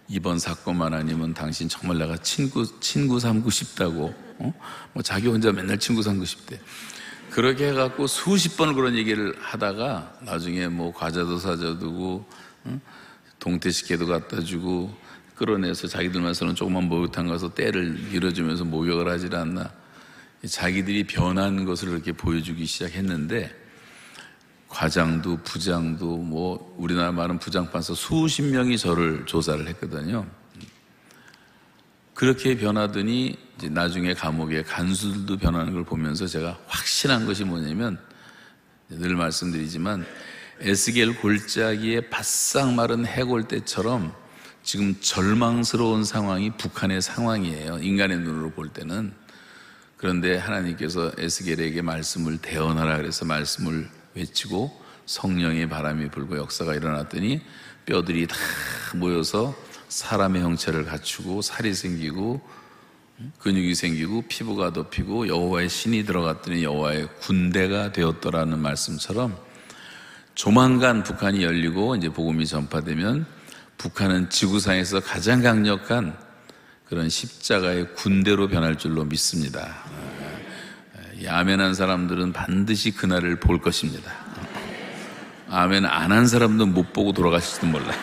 [0.09, 4.55] 이번 사건만 아니면 당신 정말 내가 친구 친구 삼고 싶다고 어?
[4.93, 6.61] 뭐 자기 혼자 맨날 친구 삼고 싶대
[7.31, 12.27] 그렇게 해갖고 수십 번을 그런 얘기를 하다가 나중에 뭐 과자도 사줘두고
[12.67, 12.81] 응?
[13.39, 14.95] 동태식혜도 갖다 주고
[15.37, 19.73] 끌어내서 자기들만서는 조그만 목욕탕 가서 때를 밀어주면서 목욕을 하질 않나
[20.47, 23.55] 자기들이 변한 것을 이렇게 보여주기 시작했는데
[24.69, 30.27] 과장도 부장도 뭐 우리나라 많은 부장판서 수십 명이 저를 조사를 했거든요.
[32.15, 33.37] 그렇게 변하더니
[33.69, 37.99] 나중에 감옥에 간수들도 변하는 걸 보면서 제가 확신한 것이 뭐냐면
[38.89, 40.07] 늘 말씀드리지만
[40.61, 44.13] 에스겔 골짜기에 바싹 마른 해골대처럼
[44.63, 47.79] 지금 절망스러운 상황이 북한의 상황이에요.
[47.79, 49.13] 인간의 눈으로 볼 때는.
[49.97, 54.71] 그런데 하나님께서 에스겔에게 말씀을 대언하라 그래서 말씀을 외치고
[55.07, 57.43] 성령의 바람이 불고 역사가 일어났더니
[57.87, 58.37] 뼈들이 다
[58.95, 59.55] 모여서
[59.89, 62.41] 사람의 형체를 갖추고 살이 생기고
[63.39, 69.37] 근육이 생기고 피부가 덮이고 여호와의 신이 들어갔더니 여호와의 군대가 되었더라는 말씀처럼
[70.35, 73.27] 조만간 북한이 열리고 이제 복음이 전파되면
[73.79, 76.17] 북한은 지구상에서 가장 강력한
[76.87, 79.85] 그런 십자가의 군대로 변할 줄로 믿습니다.
[81.17, 84.11] 이 아멘한 사람들은 반드시 그날을 볼 것입니다.
[85.49, 87.93] 아멘 안 한 사람도 못 보고 돌아가실지도 몰라요.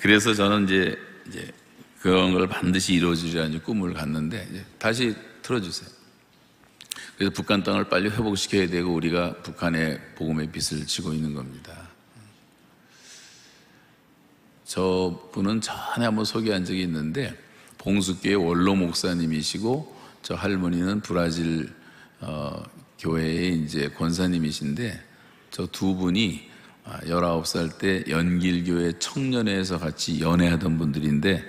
[0.00, 1.52] 그래서 저는 이제, 이제
[2.00, 5.88] 그런 걸 반드시 이루어지리라는 꿈을 갖는데 다시 틀어주세요.
[7.16, 11.90] 그래서 북한 땅을 빨리 회복시켜야 되고 우리가 북한의 복음의 빛을 지고 있는 겁니다.
[14.64, 17.36] 저 분은 전에 한번 소개한 적이 있는데
[17.78, 21.72] 봉숙교의 원로 목사님이시고 저 할머니는 브라질
[22.20, 22.62] 어,
[22.98, 25.04] 교회의 이제 권사님이신데
[25.50, 26.48] 저 두 분이
[26.84, 31.44] 아, 19살 때 연길교회 청년회에서 같이 연애하던 분들인데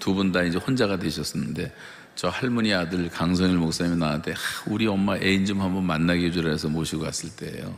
[0.00, 1.74] 두 분 다 이제 혼자가 되셨었는데
[2.14, 6.68] 저 할머니 아들 강선일 목사님이 나한테 하, 우리 엄마 애인 좀 한번 만나게 해주라 해서
[6.68, 7.76] 모시고 갔을 때예요.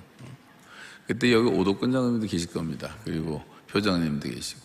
[1.07, 2.95] 그때 여기 오덕근 장님도 계실 겁니다.
[3.05, 4.61] 그리고 표장님도 계시고.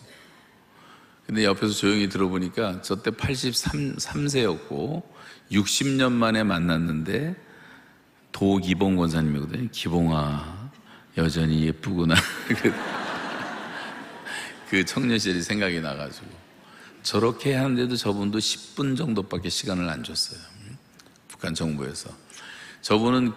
[1.26, 5.02] 근데 옆에서 조용히 들어보니까 저 때 83세였고
[5.50, 7.34] 60년 만에 만났는데
[8.32, 9.68] 도기봉 권사님이거든요.
[9.72, 10.70] 기봉아
[11.16, 12.14] 여전히 예쁘구나.
[14.68, 16.26] 그 청년 시절이 생각이 나가지고
[17.04, 20.40] 저렇게 하는데도 저분도 10분 정도밖에 시간을 안 줬어요.
[21.28, 22.10] 북한 정부에서
[22.80, 23.32] 저분은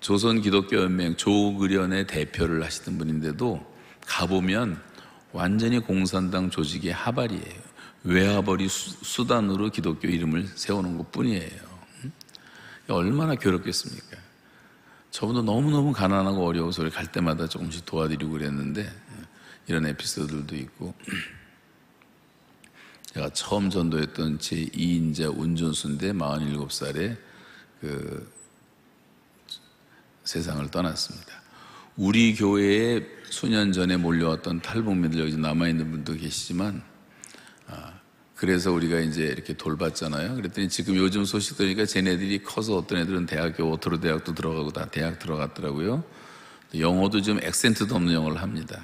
[0.00, 3.60] 조선 기독교 연맹 조국의련의 대표를 하시던 분인데도
[4.06, 4.80] 가보면
[5.32, 7.72] 완전히 공산당 조직의 하발이에요.
[8.04, 11.72] 외화벌이 수, 단으로 기독교 이름을 세우는 것 뿐이에요.
[12.88, 14.16] 얼마나 괴롭겠습니까?
[15.10, 18.92] 저분도 너무너무 가난하고 어려워서 갈 때마다 조금씩 도와드리고 그랬는데
[19.66, 20.94] 이런 에피소드들도 있고
[23.14, 27.16] 제가 처음 전도했던 제 2인자 운전수인데 47살에
[27.80, 28.32] 그
[30.24, 31.42] 세상을 떠났습니다.
[31.96, 36.82] 우리 교회에 수년 전에 몰려왔던 탈북민들 여기 남아있는 분도 계시지만
[37.66, 37.92] 아,
[38.34, 40.36] 그래서 우리가 이제 이렇게 돌봤잖아요.
[40.36, 45.18] 그랬더니 지금 요즘 소식 들으니까 쟤네들이 커서 어떤 애들은 대학교 오토로 대학도 들어가고 다 대학
[45.18, 46.02] 들어갔더라고요.
[46.78, 48.82] 영어도 좀 accent도 없는 영어를 합니다.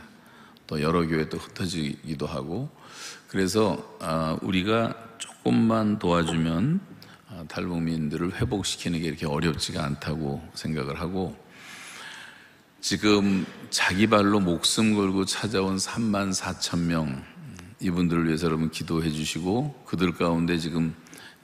[0.67, 2.69] 또 여러 교회 또 흩어지기도 하고
[3.29, 6.81] 그래서 아, 우리가 조금만 도와주면
[7.29, 11.37] 아, 탈북민들을 회복시키는 게 이렇게 어렵지가 않다고 생각을 하고
[12.81, 17.23] 지금 자기 발로 목숨 걸고 찾아온 3만 4천 명
[17.81, 20.95] 이분들을 위해서 여러분 기도해 주시고 그들 가운데 지금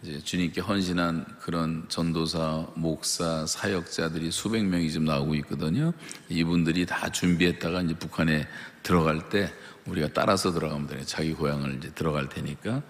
[0.05, 5.95] 이제 주님께 헌신한 그런 전도사, 목사, 사역자들이 수백 명이 지금 나오고 있거든요.
[6.29, 8.47] 이분들이 다 준비했다가 이제 북한에
[8.83, 9.51] 들어갈 때
[9.87, 11.03] 우리가 따라서 들어가면 돼요.
[11.07, 12.83] 자기 고향을 이제 들어갈 테니까.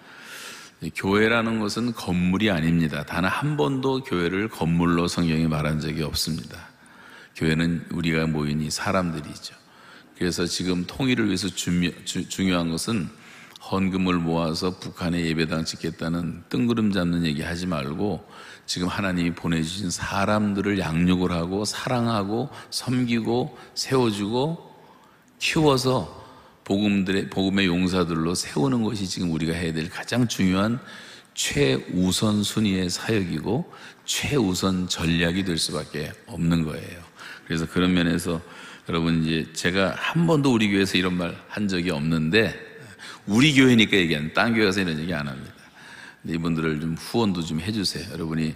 [0.97, 3.05] 교회라는 것은 건물이 아닙니다.
[3.05, 6.69] 단 한 번도 교회를 건물로 성경이 말한 적이 없습니다.
[7.37, 9.55] 교회는 우리가 모인 이 사람들이죠.
[10.19, 13.09] 그래서 지금 통일을 위해서 중요한 것은
[13.71, 18.27] 헌금을 모아서 북한에 예배당 짓겠다는 뜬구름 잡는 얘기 하지 말고
[18.67, 24.75] 지금 하나님이 보내주신 사람들을 양육을 하고 사랑하고 섬기고 세워주고
[25.39, 26.25] 키워서
[26.65, 30.79] 복음들의 복음의 용사들로 세우는 것이 지금 우리가 해야 될 가장 중요한
[31.35, 33.71] 최우선 순위의 사역이고
[34.05, 37.03] 최우선 전략이 될 수밖에 없는 거예요.
[37.47, 38.41] 그래서 그런 면에서
[38.89, 42.74] 여러분 이제 제가 한 번도 우리 교회에서 이런 말 한 적이 없는데
[43.27, 45.55] 우리 교회니까 얘기하는 딴 교회 가서 이런 얘기 안 합니다.
[46.27, 48.13] 이분들을 좀 후원도 좀 해주세요.
[48.13, 48.55] 여러분이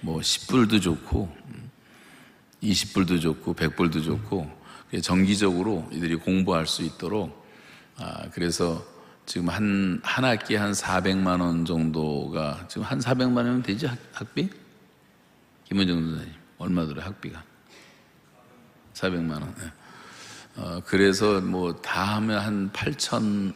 [0.00, 1.32] 뭐 10불도 좋고
[2.62, 4.50] 20불도 좋고 100불도 좋고
[5.02, 7.46] 정기적으로 이들이 공부할 수 있도록
[7.96, 8.84] 아 그래서
[9.26, 14.48] 지금 한, 한 학기에 한 400만 원 정도가 지금 한 400만 원이면 되지 학, 학비?
[15.64, 17.44] 김원정 선생님 얼마 들어요 학비가?
[18.94, 19.54] 400만 원.
[19.56, 19.64] 네.
[20.56, 23.54] 어, 그래서 뭐 다 하면 한 8천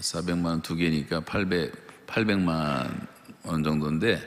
[0.00, 3.08] 400만 원 두 개니까 800 800만
[3.44, 4.20] 원 정도인데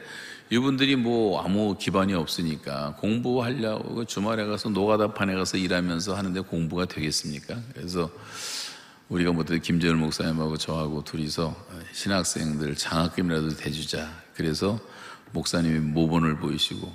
[0.49, 7.59] 이분들이 뭐 아무 기반이 없으니까 공부하려고 주말에 가서 노가다판에 가서 일하면서 하는데 공부가 되겠습니까?
[7.73, 8.11] 그래서
[9.09, 11.55] 우리가 뭐든 김재열 목사님하고 저하고 둘이서
[11.93, 14.11] 신학생들 장학금이라도 대주자.
[14.33, 14.79] 그래서
[15.31, 16.91] 목사님이 모본을 보이시고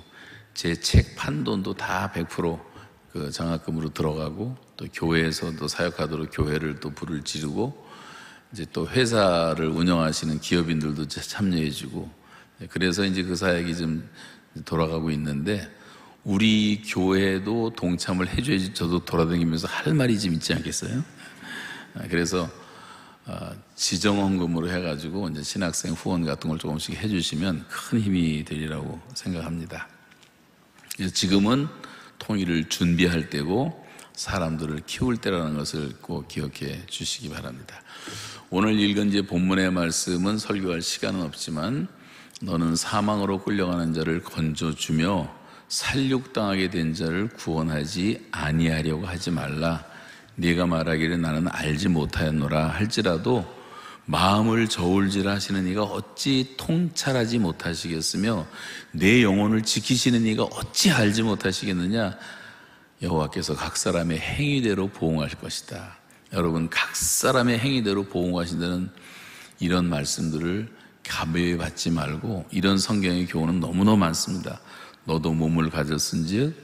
[0.53, 7.89] 제 책 판돈도 다 100%그 장학금으로 들어가고 또 교회에서도 사역하도록 교회를 또 불을 지르고
[8.53, 12.09] 이제 또 회사를 운영하시는 기업인들도 참여해주고
[12.69, 14.09] 그래서 이제 그 사역이 좀
[14.65, 15.69] 돌아가고 있는데
[16.23, 21.03] 우리 교회도 동참을 해줘야지 저도 돌아다니면서 할 말이 좀 있지 않겠어요?
[22.09, 22.49] 그래서
[23.25, 29.87] 어, 지정헌금으로 해가지고 이제 신학생 후원 같은 걸 조금씩 해주시면 큰 힘이 되리라고 생각합니다.
[31.13, 31.67] 지금은
[32.19, 37.81] 통일을 준비할 때고 사람들을 키울 때라는 것을 꼭 기억해 주시기 바랍니다.
[38.53, 41.87] 오늘 읽은 이제 본문의 말씀은 설교할 시간은 없지만
[42.41, 45.33] 너는 사망으로 끌려가는 자를 건져주며
[45.69, 49.85] 살육당하게 된 자를 구원하지 아니하려고 하지 말라.
[50.35, 53.45] 네가 말하기를 나는 알지 못하였노라 할지라도
[54.05, 58.45] 마음을 저울질 하시는 이가 어찌 통찰하지 못하시겠으며
[58.91, 62.17] 내 영혼을 지키시는 이가 어찌 알지 못하시겠느냐
[63.01, 66.00] 여호와께서 각 사람의 행위대로 보응할 것이다.
[66.33, 68.89] 여러분 각 사람의 행위대로 보응하신다는
[69.59, 70.73] 이런 말씀들을
[71.07, 74.61] 가벼이 받지 말고 이런 성경의 교훈은 너무너무 많습니다.
[75.03, 76.55] 너도 몸을 가졌은즉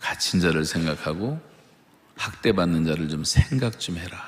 [0.00, 1.40] 갇힌 자를 생각하고
[2.16, 4.20] 학대받는 자를 좀 생각 좀 해라.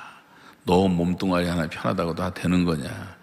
[0.65, 3.15] 너 몸뚱아리 하나 편하다고 다 되는 거냐?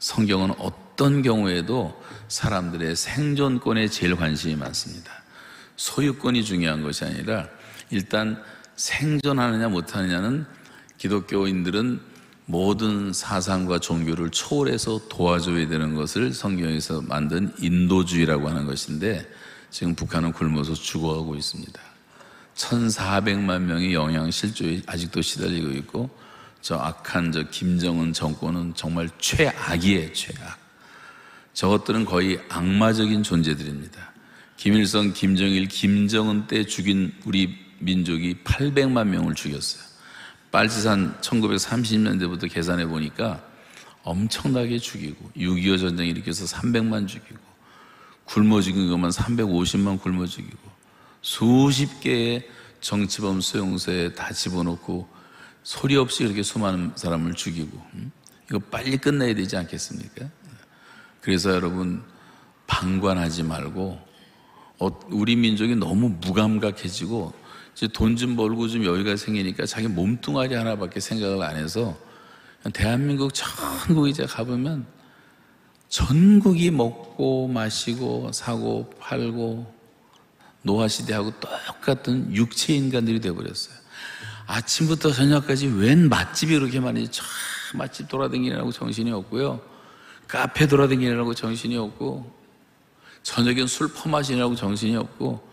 [0.00, 5.12] 성경은 어떤 경우에도 사람들의 생존권에 제일 관심이 많습니다.
[5.76, 7.48] 소유권이 중요한 것이 아니라
[7.90, 8.42] 일단
[8.76, 10.46] 생존하느냐 못하느냐는
[10.98, 12.00] 기독교인들은
[12.46, 19.28] 모든 사상과 종교를 초월해서 도와줘야 되는 것을 성경에서 만든 인도주의라고 하는 것인데
[19.70, 21.80] 지금 북한은 굶어서 죽어가고 있습니다.
[22.54, 26.10] 1,400만 명이 영양 실조에 아직도 시달리고 있고
[26.60, 30.58] 저 악한 저 김정은 정권은 정말 최악이에요, 최악.
[31.52, 34.12] 저것들은 거의 악마적인 존재들입니다.
[34.56, 39.87] 김일성, 김정일, 김정은 때 죽인 우리 민족이 800만 명을 죽였어요.
[40.50, 43.42] 빨치산 1930년대부터 계산해 보니까
[44.02, 47.38] 엄청나게 죽이고 6.25 전쟁 일으켜서 300만 죽이고
[48.24, 50.58] 굶어 죽인 것만 350만 굶어 죽이고
[51.20, 52.48] 수십 개의
[52.80, 55.08] 정치범 수용소에 다 집어넣고
[55.62, 58.12] 소리 없이 그렇게 수많은 사람을 죽이고 음?
[58.48, 60.30] 이거 빨리 끝내야 되지 않겠습니까?
[61.20, 62.02] 그래서 여러분
[62.66, 64.00] 방관하지 말고
[64.78, 67.34] 어, 우리 민족이 너무 무감각해지고
[67.86, 71.96] 돈 좀 벌고 좀 여유가 생기니까 자기 몸뚱아리 하나밖에 생각을 안 해서
[72.72, 74.84] 대한민국 전국 이제 가보면
[75.88, 79.72] 전국이 먹고 마시고 사고 팔고
[80.62, 83.74] 노화시대하고 똑같은 육체 인간들이 되어버렸어요.
[84.46, 87.24] 아침부터 저녁까지 웬 맛집이 그렇게 많이 참
[87.74, 89.60] 맛집 돌아다니느라고 정신이 없고요.
[90.26, 92.34] 카페 돌아다니느라고 정신이 없고
[93.22, 95.47] 저녁엔 술 퍼마시느라고 정신이 없고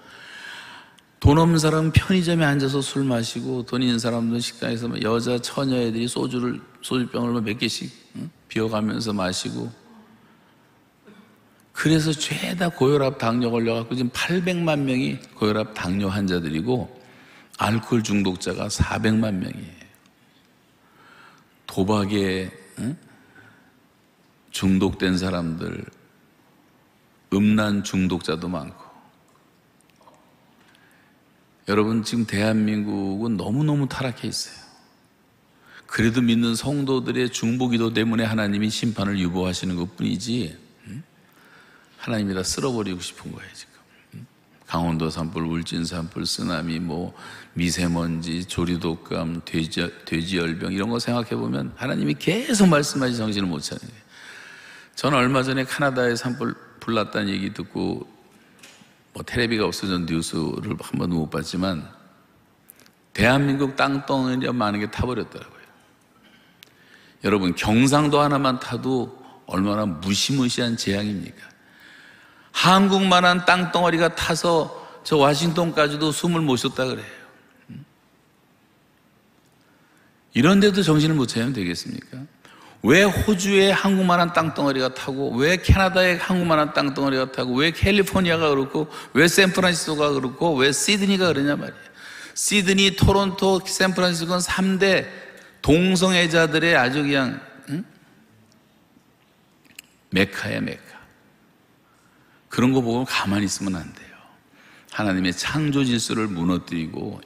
[1.25, 7.41] 돈 없는 사람은 편의점에 앉아서 술 마시고 돈 있는 사람들은 식당에서 여자 처녀애들이 소주를 소주병을
[7.41, 8.29] 몇 개씩 응?
[8.47, 9.71] 비워가면서 마시고
[11.73, 17.01] 그래서 죄다 고혈압 당뇨 걸려갖고 지금 800만 명이 고혈압 당뇨 환자들이고
[17.57, 19.73] 알코올 중독자가 400만 명이에요.
[21.65, 22.97] 도박에 응?
[24.51, 25.85] 중독된 사람들,
[27.33, 28.84] 음란 중독자도 많고
[31.67, 34.65] 여러분 지금 대한민국은 너무너무 타락해 있어요.
[35.87, 41.03] 그래도 믿는 성도들의 중보기도 때문에 하나님이 심판을 유보하시는 것뿐이지 음?
[41.97, 43.73] 하나님이 다 쓸어버리고 싶은 거예요 지금.
[44.15, 44.27] 음?
[44.67, 47.15] 강원도 산불, 울진 산불, 쓰나미, 뭐
[47.53, 54.05] 미세먼지, 조류독감, 돼지, 돼지열병 이런 거 생각해 보면 하나님이 계속 말씀하시 정신을 못 차는 거예요.
[54.95, 58.14] 저는 얼마 전에 카나다에 산불 불났다는 얘기 듣고
[59.15, 61.89] 뭐 테레비가 없어진 뉴스를 한 번도 못 봤지만
[63.13, 65.55] 대한민국 땅덩어리 많은 게 타버렸더라고요.
[67.23, 71.37] 여러분 경상도 하나만 타도 얼마나 무시무시한 재앙입니까?
[72.51, 77.05] 한국만한 땅덩어리가 타서 저 와싱턴까지도 숨을 못 쉬었다 그래요.
[77.69, 77.85] 음?
[80.33, 82.17] 이런데도 정신을 못 차리면 되겠습니까?
[82.85, 90.11] 왜 호주에 한국만한 땅덩어리가 타고 왜 캐나다에 한국만한 땅덩어리가 타고 왜 캘리포니아가 그렇고 왜 샌프란시스코가
[90.11, 91.79] 그렇고 왜 시드니가 그러냐 말이에요.
[92.35, 95.07] 시드니, 토론토, 샌프란시스코는 3대
[95.63, 97.83] 동성애자들의 아주 그냥 응?
[100.11, 100.81] 메카야 메카.
[102.49, 104.15] 그런 거 보고 가만히 있으면 안 돼요.
[104.91, 107.19] 하나님의 창조 질서를 무너뜨리고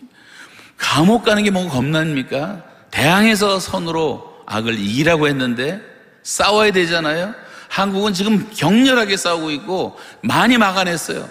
[0.78, 2.64] 감옥 가는 게 뭐가 겁납니까?
[2.92, 5.80] 대항해서 선으로 악을 이기라고 했는데
[6.24, 7.36] 싸워야 되잖아요.
[7.70, 11.30] 한국은 지금 격렬하게 싸우고 있고 많이 막아냈어요.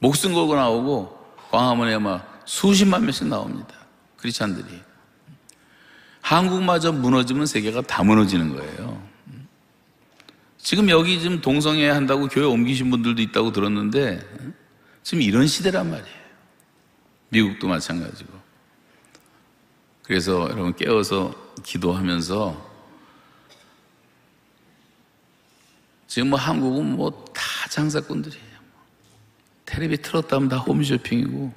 [0.00, 1.16] 목숨 걸고 나오고
[1.50, 3.68] 광화문에 막 수십만 명씩 나옵니다.
[4.16, 4.66] 크리스찬들이.
[6.20, 9.00] 한국마저 무너지면 세계가 다 무너지는 거예요.
[10.58, 14.20] 지금 여기 지금 동성애 한다고 교회 옮기신 분들도 있다고 들었는데
[15.04, 16.22] 지금 이런 시대란 말이에요.
[17.28, 18.41] 미국도 마찬가지고.
[20.12, 22.70] 그래서 여러분 깨어서 기도하면서
[26.06, 28.44] 지금 뭐 한국은 뭐 다 장사꾼들이에요.
[29.64, 31.50] 텔레비 틀었다 하면 다 홈쇼핑이고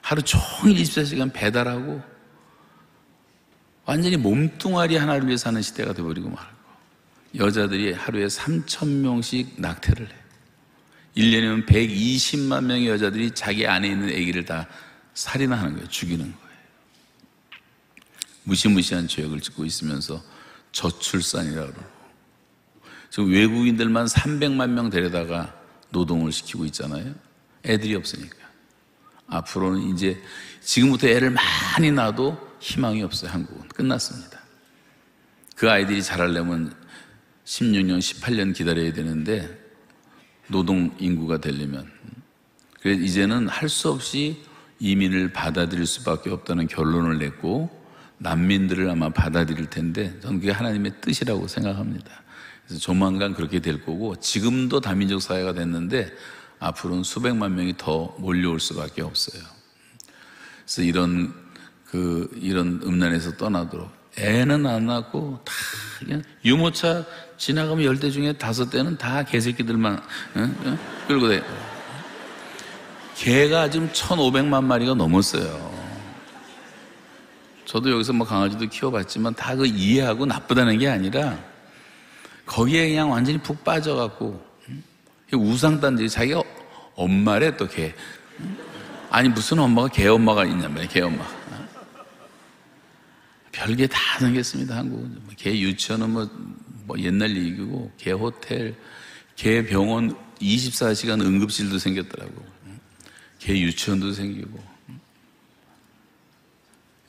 [0.00, 2.02] 하루 종일 24시간 배달하고
[3.84, 6.56] 완전히 몸뚱아리 하나를 위해 사는 시대가 돼버리고 말고
[7.36, 10.18] 여자들이 하루에 3천 명씩 낙태를 해요.
[11.18, 14.66] 1년이면 120만 명의 여자들이 자기 안에 있는 아기를 다
[15.12, 15.86] 살인하는 거예요.
[15.86, 16.39] 죽이는 거예요.
[18.50, 20.20] 무시무시한 죄악을 짓고 있으면서
[20.72, 21.82] 저출산이라 그러고
[23.08, 25.54] 지금 외국인들만 300만 명 데려다가
[25.90, 27.14] 노동을 시키고 있잖아요.
[27.64, 28.36] 애들이 없으니까.
[29.28, 30.20] 앞으로는 이제
[30.60, 33.30] 지금부터 애를 많이 낳아도 희망이 없어요.
[33.30, 34.40] 한국은 끝났습니다.
[35.56, 36.74] 그 아이들이 자라려면
[37.44, 39.48] 16년, 18년 기다려야 되는데
[40.48, 41.90] 노동 인구가 되려면
[42.80, 44.42] 그래서 이제는 할 수 없이
[44.80, 47.79] 이민을 받아들일 수밖에 없다는 결론을 냈고
[48.20, 52.10] 난민들을 아마 받아들일 텐데 저는 그게 하나님의 뜻이라고 생각합니다.
[52.66, 56.12] 그래서 조만간 그렇게 될 거고 지금도 다민족 사회가 됐는데
[56.58, 59.42] 앞으로는 수백만 명이 더 몰려올 수밖에 없어요.
[60.64, 61.34] 그래서 이런
[61.86, 65.52] 그 이런 음란에서 떠나도록 애는 안 낳고 다
[65.98, 67.04] 그냥 유모차
[67.38, 70.02] 지나가면 열 대 중에 다섯 대는 다 개새끼들만?
[71.08, 71.46] 끌고 다
[73.16, 75.79] 개가 지금 1,500만 마리가 넘었어요.
[77.70, 81.38] 저도 여기서 뭐 강아지도 키워봤지만 다 그 이해하고 나쁘다는 게 아니라
[82.44, 84.82] 거기에 그냥 완전히 푹 빠져갖고 응?
[85.32, 86.42] 우상단지 자기가
[86.96, 87.94] 엄마래 또 개.
[89.08, 91.24] 아니 무슨 엄마가 개 엄마가 말이야 개 엄마.
[93.52, 95.20] 별게 다 생겼습니다 한국은.
[95.26, 96.28] 뭐개 유치원은 뭐,
[96.86, 98.74] 뭐 옛날 얘기고 개 호텔,
[99.36, 102.34] 개 병원 24시간 응급실도 생겼더라고.
[103.38, 104.69] 개 유치원도 생기고.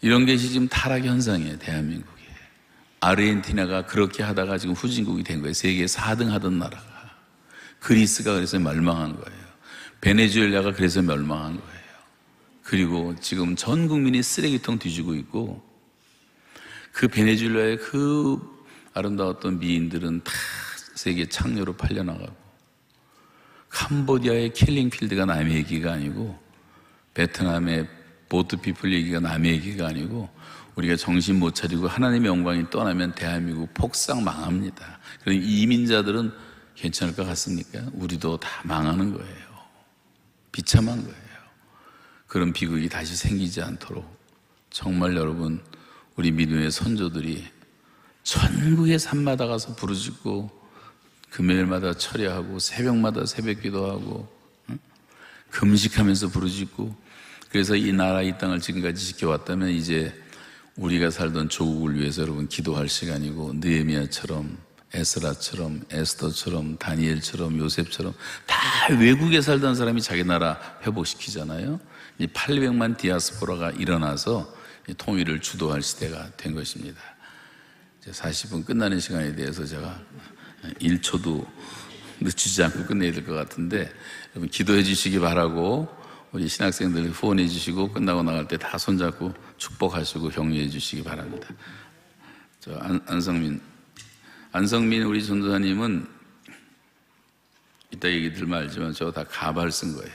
[0.02, 2.22] 이런 것이 지금 타락 현상이에요 대한민국에.
[3.00, 5.54] 아르헨티나가 그렇게 하다가 지금 후진국이 된 거예요.
[5.54, 7.16] 세계 4등 하던 나라가.
[7.80, 9.42] 그리스가 그래서 멸망한 거예요.
[10.02, 11.82] 베네수엘라가 그래서 멸망한 거예요.
[12.64, 15.62] 그리고 지금 전 국민이 쓰레기통 뒤지고 있고
[16.92, 18.40] 그 베네수엘라의 그
[18.94, 20.32] 아름다웠던 미인들은 다
[20.96, 22.36] 세계 창녀로 팔려나가고
[23.70, 26.40] 캄보디아의 킬링필드가 남의 얘기가 아니고
[27.14, 27.88] 베트남의
[28.32, 30.30] 보트 피플 얘기가 남의 얘기가 아니고
[30.76, 35.00] 우리가 정신 못 차리고 하나님의 영광이 떠나면 대한민국 폭삭 망합니다.
[35.22, 36.32] 그럼 이민자들은
[36.76, 37.82] 괜찮을 것 같습니까?
[37.92, 39.52] 우리도 다 망하는 거예요.
[40.54, 41.18] 비참한 거예요.
[42.26, 44.06] 그런 비극이 다시 생기지 않도록
[44.70, 45.62] 정말 여러분
[46.16, 47.46] 우리 믿음의 선조들이
[48.24, 50.50] 전국의 산마다 가서 부르짖고
[51.32, 54.34] 금요일마다 철야하고 새벽마다 새벽 기도하고
[54.70, 54.80] 응?
[55.50, 57.12] 금식하면서 부르짖고
[57.52, 60.14] 그래서 이 나라 이 땅을 지금까지 지켜왔다면 이제
[60.78, 64.58] 우리가 살던 조국을 위해서 여러분 기도할 시간이고 느헤미야처럼
[64.94, 68.14] 에스라처럼 에스더처럼 다니엘처럼 요셉처럼
[68.46, 68.58] 다
[69.00, 71.80] 외국에 살던 사람이 자기 나라 회복시키잖아요.
[72.20, 74.54] 이 800만 디아스포라가 일어나서
[74.88, 77.00] 이 통일을 주도할 시대가 된 것입니다.
[78.02, 80.02] 이제 40분 끝나는 시간에 대해서 제가
[80.82, 81.46] 1초도
[82.22, 83.92] 늦추지 않고 끝내야 될 것 같은데
[84.34, 86.01] 여러분 기도해 주시기 바라고
[86.32, 91.48] 우리 신학생들 후원해 주시고 끝나고 나갈 때 다 손잡고 축복하시고 격려해 주시기 바랍니다.
[92.60, 93.60] 저 안, 안성민
[94.54, 96.08] 안성민 우리 전도사님은
[97.92, 100.12] 이따 얘기 들면 알지만 저 다 가발 쓴 거예요.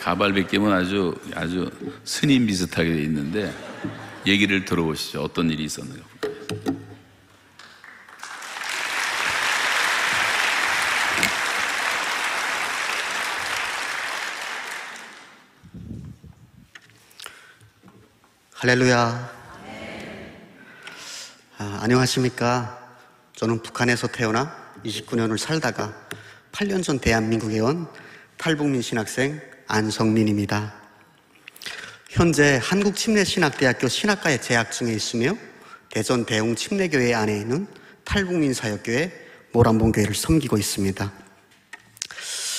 [0.00, 1.70] 가발 벗기면 아주 아주
[2.04, 3.54] 스님 비슷하게 돼 있는데
[4.26, 5.22] 얘기를 들어보시죠.
[5.22, 6.02] 어떤 일이 있었는가
[18.62, 19.32] 할렐루야.
[21.56, 22.78] 아, 안녕하십니까.
[23.34, 24.54] 저는 북한에서 태어나
[24.84, 25.94] 29년을 살다가
[26.52, 27.86] 8년 전 대한민국에 온
[28.36, 30.74] 탈북민 신학생 안성민입니다.
[32.10, 35.38] 현재 한국침례신학대학교 신학과에 재학 중에 있으며
[35.88, 37.66] 대전 대웅 침례교회 안에 있는
[38.04, 39.10] 탈북민 사역교회
[39.52, 41.10] 모란봉교회를 섬기고 있습니다.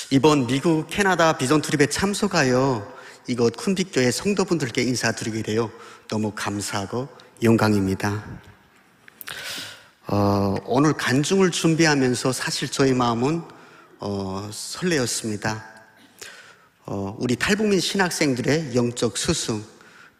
[0.10, 3.01] 이번 미국 캐나다 비전 트립에 참석하여
[3.32, 5.71] 이곳 쿤빅교회 성도분들께 인사드리게 되어
[6.09, 7.07] 너무 감사하고
[7.41, 8.25] 영광입니다.
[10.07, 13.41] 어, 오늘 간중을 준비하면서 사실 저희 마음은
[13.99, 15.65] 어, 설레었습니다.
[16.88, 19.63] 어, 우리 탈북민 신학생들의 영적 스승,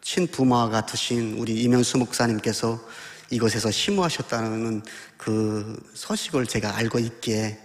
[0.00, 2.80] 친부모와 같으신 우리 이면수 목사님께서
[3.28, 4.82] 이곳에서 심우하셨다는
[5.18, 7.60] 그 소식을 제가 알고 있기에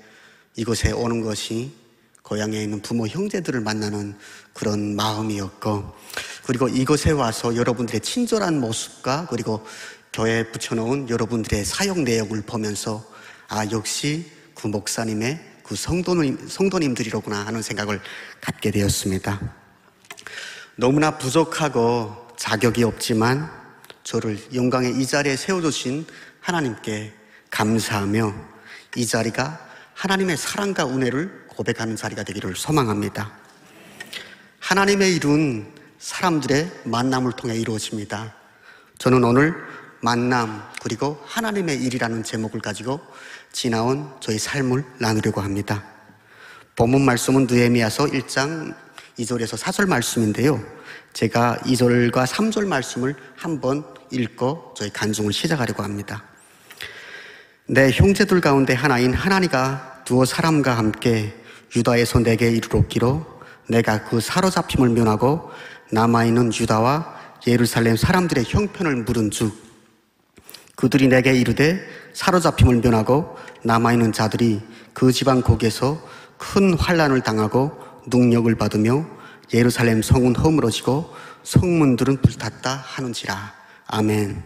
[0.58, 1.72] 이곳에 오는 것이
[2.28, 4.14] 고향에 있는 부모 형제들을 만나는
[4.52, 5.96] 그런 마음이었고
[6.46, 9.66] 그리고 이곳에 와서 여러분들의 친절한 모습과 그리고
[10.12, 13.06] 교회에 붙여놓은 여러분들의 사역 내역을 보면서
[13.48, 18.02] 아 역시 그 목사님의 그 성도님, 성도님들이로구나 하는 생각을
[18.42, 19.40] 갖게 되었습니다.
[20.76, 23.50] 너무나 부족하고 자격이 없지만
[24.04, 26.06] 저를 영광의 이 자리에 세워주신
[26.42, 27.14] 하나님께
[27.52, 28.36] 감사하며
[28.98, 33.32] 이 자리가 하나님의 사랑과 은혜를 고백하는 자리가 되기를 소망합니다.
[34.60, 38.36] 하나님의 일은 사람들의 만남을 통해 이루어집니다.
[39.00, 39.56] 저는 오늘
[40.02, 43.02] 만남 그리고 하나님의 일이라는 제목을 가지고
[43.52, 45.84] 지나온 저희 삶을 나누려고 합니다.
[46.76, 48.76] 본문 말씀은 느헤미야서 1장
[49.18, 50.64] 2절에서 4절 말씀인데요.
[51.14, 56.24] 제가 2절과 3절 말씀을 한번 읽고 저희 간증을 시작하려고 합니다.
[57.66, 61.34] 내 형제들 가운데 하나인 하나니가 두어 사람과 함께
[61.76, 63.26] 유다에서 내게 이르렀기로
[63.68, 65.50] 내가 그 사로잡힘을 면하고
[65.92, 67.16] 남아있는 유다와
[67.48, 69.54] 예루살렘 사람들의 형편을 물은 즉
[70.76, 71.80] 그들이 내게 이르되
[72.14, 74.62] 사로잡힘을 면하고 남아있는 자들이
[74.94, 76.02] 그 지방 곡에서
[76.38, 77.72] 큰 환란을 당하고
[78.08, 79.06] 능력을 받으며
[79.54, 81.14] 예루살렘 성은 허물어지고
[81.44, 83.54] 성문들은 불탔다 하는지라.
[83.88, 84.44] 아멘.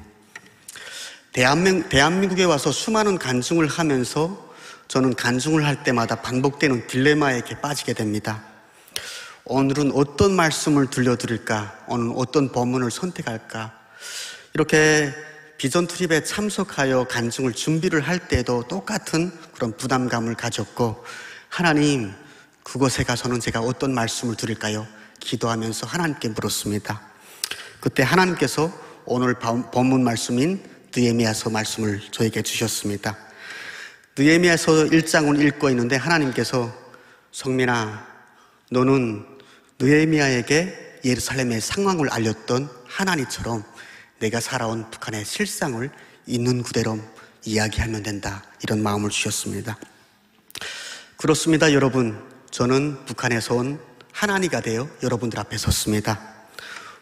[1.33, 4.50] 대한민, 대한민국에 와서 수많은 간증을 하면서
[4.91, 8.43] 저는 간증을 할 때마다 반복되는 딜레마에 빠지게 됩니다.
[9.45, 11.85] 오늘은 어떤 말씀을 들려드릴까?
[11.87, 13.73] 오늘 어떤 본문을 선택할까?
[14.53, 15.13] 이렇게
[15.57, 21.05] 비전 트립에 참석하여 간증을 준비를 할 때도 똑같은 그런 부담감을 가졌고,
[21.47, 22.11] 하나님,
[22.63, 24.85] 그곳에 가서는 제가 어떤 말씀을 드릴까요?
[25.21, 27.01] 기도하면서 하나님께 물었습니다.
[27.79, 28.69] 그때 하나님께서
[29.05, 30.61] 오늘 본문 말씀인
[30.93, 33.30] 느에미아서 말씀을 저에게 주셨습니다.
[34.21, 36.71] 느에미아서 1장을 읽고 있는데 하나님께서
[37.31, 38.05] 성민아
[38.69, 39.25] 너는
[39.79, 43.63] 느에미아에게 예루살렘의 상황을 알렸던 하나님처럼
[44.19, 45.89] 내가 살아온 북한의 실상을
[46.27, 46.99] 있는 그대로
[47.45, 48.43] 이야기하면 된다.
[48.61, 49.79] 이런 마음을 주셨습니다.
[51.17, 52.23] 그렇습니다, 여러분.
[52.51, 53.79] 저는 북한에서 온
[54.11, 56.21] 하나니가 되어 여러분들 앞에 섰습니다.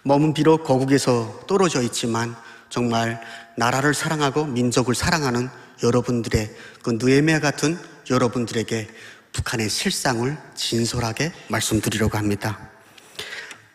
[0.04, 2.34] 몸은 비록 거국에서 떨어져 있지만
[2.70, 3.20] 정말
[3.58, 5.50] 나라를 사랑하고 민족을 사랑하는
[5.84, 7.78] 여러분들의 그 느에미아 같은
[8.10, 8.90] 여러분들에게
[9.32, 12.70] 북한의 실상을 진솔하게 말씀드리려고 합니다.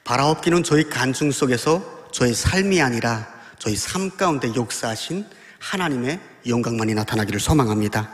[0.04, 3.26] 바라옵기는 저희 간증 속에서 저희 삶이 아니라
[3.58, 5.26] 저희 삶 가운데 역사하신
[5.58, 8.10] 하나님의 영광만이 나타나기를 소망합니다.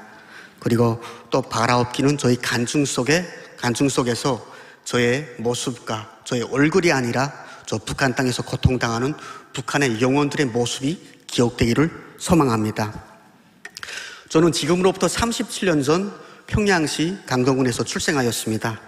[0.60, 3.26] 그리고 또 바라옵기는 저희 간증 속에
[3.56, 4.46] 간증 속에서
[4.84, 7.32] 저의 모습과 저의 얼굴이 아니라
[7.66, 9.14] 저 북한 땅에서 고통당하는
[9.52, 13.09] 북한의 영혼들의 모습이 기억되기를 소망합니다.
[14.30, 16.14] 저는 지금으로부터 37년 전
[16.46, 18.80] 평양시 강동군에서 출생하였습니다.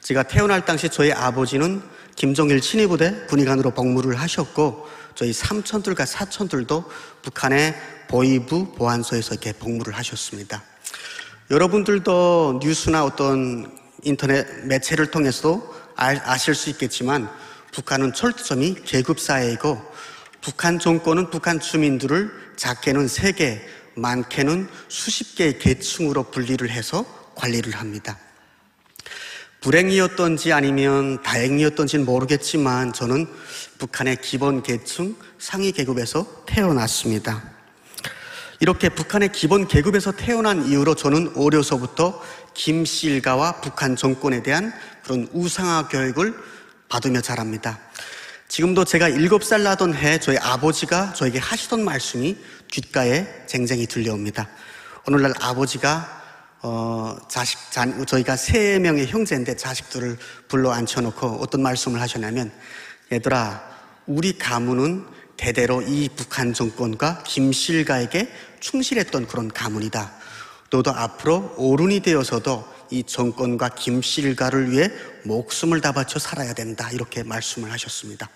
[0.00, 1.82] 제가 태어날 당시 저희 아버지는
[2.14, 6.84] 김정일 친위부대 군의관으로 복무를 하셨고 저희 삼촌들과 사촌들도
[7.22, 7.74] 북한의
[8.06, 10.62] 보위부 보안소에서 이렇게 복무를 하셨습니다.
[11.50, 17.28] 여러분들도 뉴스나 어떤 인터넷 매체를 통해서도 알- 아실 수 있겠지만
[17.72, 19.82] 북한은 철저히 계급사회이고
[20.42, 23.60] 북한 정권은 북한 주민들을 작게는 세 개,
[23.94, 28.18] 많게는 수십 개의 계층으로 분리를 해서 관리를 합니다.
[29.60, 33.26] 불행이었던지 아니면 다행이었던지는 모르겠지만 저는
[33.78, 37.42] 북한의 기본 계층 상위 계급에서 태어났습니다.
[38.60, 42.22] 이렇게 북한의 기본 계급에서 태어난 이후로 저는 어려서부터
[42.54, 44.72] 김씨 일가와 북한 정권에 대한
[45.02, 46.34] 그런 우상화 교육을
[46.88, 47.78] 받으며 자랍니다.
[48.50, 52.36] 지금도 제가 일곱 살 나던 해 저희 아버지가 저에게 하시던 말씀이
[52.66, 54.48] 귓가에 쟁쟁이 들려옵니다.
[55.06, 56.20] 오늘날 아버지가
[56.62, 62.50] 어, 자식, 자, 저희가 세 명의 형제인데 자식들을 불러 앉혀놓고 어떤 말씀을 하셨냐면
[63.12, 63.62] 얘들아,
[64.06, 70.12] 우리 가문은 대대로 이 북한 정권과 김실가에게 충실했던 그런 가문이다.
[70.70, 74.90] 너도 앞으로 어른이 되어서도 이 정권과 김실가를 위해
[75.24, 76.90] 목숨을 다 바쳐 살아야 된다.
[76.92, 78.28] 이렇게 말씀을 하셨습니다.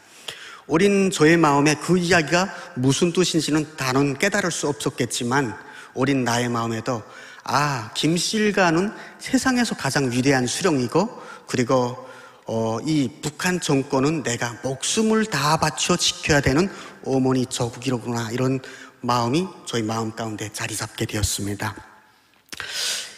[0.66, 5.57] 어린 저의 마음에 그 이야기가 무슨 뜻인지는 다는 깨달을 수 없었겠지만
[5.94, 7.02] 어린 나의 마음에도
[7.42, 12.09] 아, 김실가는 세상에서 가장 위대한 수령이고 그리고
[12.46, 16.70] 어, 이 북한 정권은 내가 목숨을 다 바쳐 지켜야 되는
[17.05, 18.61] 어머니 저국이로구나 이런
[19.00, 21.74] 마음이 저희 마음 가운데 자리 잡게 되었습니다.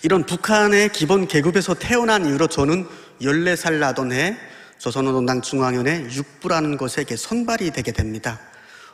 [0.07, 2.87] 이런 북한의 기본 계급에서 태어난 이후로 저는
[3.23, 4.37] 14살 나던 해
[4.79, 8.39] 조선노동당 중앙위원회 6부라는 것에 이렇게 선발이 되게 됩니다.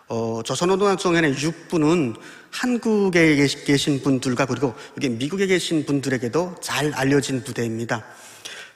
[0.09, 2.17] 어, 조선노동당 중앙위원회 6부는
[2.51, 8.03] 한국에 계신 분들과 그리고 여기 미국에 계신 분들에게도 잘 알려진 부대입니다.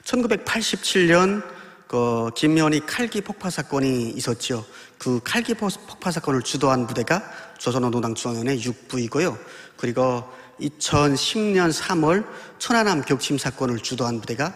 [0.03, 1.41] 1987년
[1.87, 4.63] 그 김현희 칼기 폭파 사건이 있었죠.
[4.99, 7.23] 그 칼기 포- 폭파 사건을 주도한 부대가
[7.57, 9.35] 조선노동당 중앙위원회 6부이고요.
[9.75, 10.23] 그리고
[10.59, 12.25] 2010년 3월
[12.59, 14.53] 천안함 격침 사건을 주도한 부대가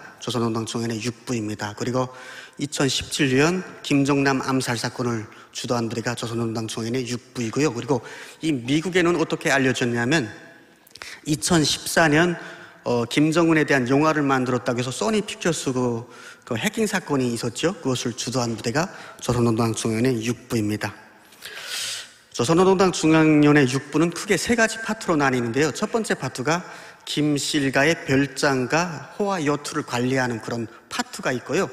[0.65, 1.75] 중앙위원회 6부입니다.
[1.77, 2.09] 그리고
[2.59, 6.15] 2017년 김정남 암살 사건을 주도한 부대가
[6.67, 7.73] 중앙위원회 6부이고요.
[7.75, 8.01] 그리고
[8.41, 10.29] 이 미국에는 어떻게 알려졌냐면
[11.27, 12.37] 2014년
[12.83, 16.09] 어, 김정은에 대한 영화를 만들었다고 해서 소니 픽처스 그,
[16.45, 17.75] 그 해킹 사건이 있었죠.
[17.75, 18.89] 그것을 주도한 부대가
[19.75, 21.00] 중앙위원회 6부입니다.
[22.33, 25.71] 조선노동당 중앙위원회 6부는 크게 세 가지 파트로 나뉘는데요.
[25.71, 26.63] 첫 번째 파트가
[27.03, 31.69] 김씨 일가의 별장과 호화 요트를 관리하는 그런 파트가 있고요.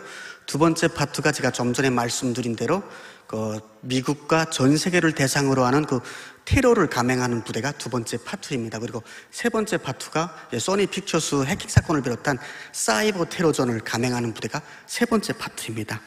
[0.47, 2.83] 두 번째 파트가 제가 좀 전에 말씀드린 대로
[3.29, 6.01] 그 미국과 전 세계를 대상으로 하는 그
[6.45, 8.81] 테러를 감행하는 부대가 두 번째 파트입니다.
[8.81, 12.37] 그리고 세 번째 파트가 이제 소니 픽처스 해킹 사건을 비롯한
[12.73, 16.01] 사이버 테러전을 감행하는 부대가 세 번째 파트입니다.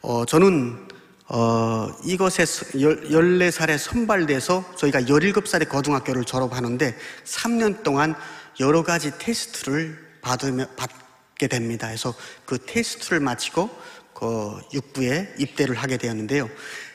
[0.00, 0.87] 어, 저는
[1.30, 8.14] 어, 이것에 서- 열- 14살에 선발돼서 저희가 17살에 고등학교를 졸업하는데 3년 동안
[8.60, 11.86] 여러 가지 테스트를 받으며, 받게 됩니다.
[11.88, 12.14] 그래서
[12.46, 13.68] 그 테스트를 마치고
[14.14, 16.48] 그 육부에 입대를 하게 되었는데요.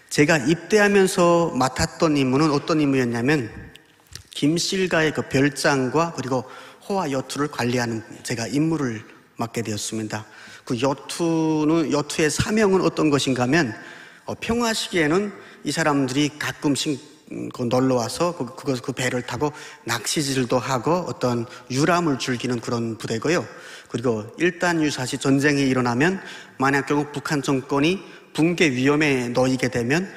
[0.09, 3.49] 제가 입대하면서 맡았던 임무는 어떤 임무였냐면
[4.31, 6.43] 김실가의 그 별장과 그리고
[6.89, 9.03] 호화 여투를 관리하는 제가 임무를
[9.37, 10.25] 맡게 되었습니다.
[10.65, 13.77] 그 여투는 여투의 사명은 어떤 것인가 하면 어,
[14.39, 19.51] 평화 시기에는 이 사람들이 가끔씩 음, 그 놀러 와서 그, 그것 그 배를 타고
[19.85, 23.45] 낚시질도 하고 어떤 유람을 즐기는 그런 부대고요.
[23.89, 26.21] 그리고 일단 유사시 전쟁이 일어나면
[26.57, 28.03] 만약 결국 북한 정권이
[28.33, 30.11] 붕괴 위험에 놓이게 되면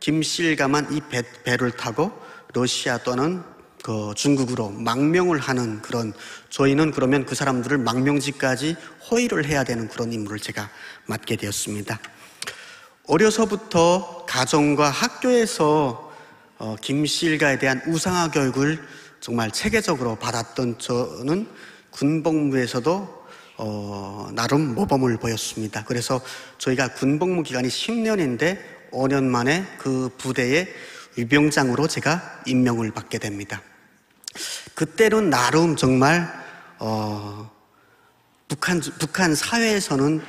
[0.00, 2.12] 김실가만 이 배, 배를 타고
[2.54, 3.42] 러시아 또는
[3.82, 6.12] 그 중국으로 망명을 하는 그런
[6.50, 8.76] 저희는 그러면 그 사람들을 망명지까지
[9.10, 10.70] 호의를 해야 되는 그런 임무를 제가
[11.06, 11.98] 맡게 되었습니다.
[13.06, 16.12] 어려서부터 가정과 학교에서
[16.58, 18.82] 어, 김실가에 대한 우상화 교육을
[19.20, 21.48] 정말 체계적으로 받았던 저는
[21.90, 23.26] 군복무에서도
[23.58, 25.84] 어, 나름 모범을 보였습니다.
[25.84, 26.20] 그래서
[26.58, 28.58] 저희가 군복무 기간이 10년인데
[28.90, 30.72] 5년 만에 그 부대의
[31.16, 33.62] 위병장으로 제가 임명을 받게 됩니다.
[34.74, 36.28] 그때는 나름 정말
[36.78, 37.50] 어,
[38.48, 40.22] 북한 북한 사회에서는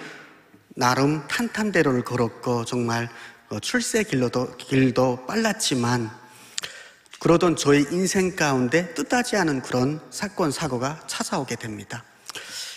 [0.79, 3.09] 나름 탄탄대로를 걸었고 정말
[3.49, 6.11] 어, 출세 길로도 길도 빨랐지만
[7.19, 12.03] 그러던 저의 인생 가운데 뜻하지 않은 그런 사건 사고가 찾아오게 됩니다.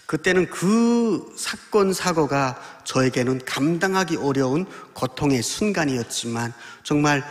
[0.06, 7.22] 그때는 그 사건 사고가 저에게는 감당하기 어려운 고통의 순간이었지만 정말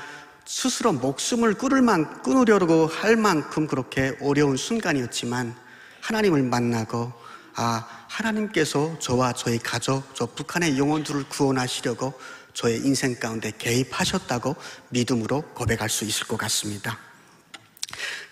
[0.45, 5.55] 스스로 목숨을 끊을 만, 끊으려고 할 만큼 그렇게 어려운 순간이었지만
[6.01, 7.11] 하나님을 만나고
[7.55, 12.13] 아 하나님께서 저와 저희 가족, 저 북한의 영혼들을 구원하시려고
[12.53, 14.55] 저의 인생 가운데 개입하셨다고
[14.89, 16.99] 믿음으로 고백할 수 있을 것 같습니다.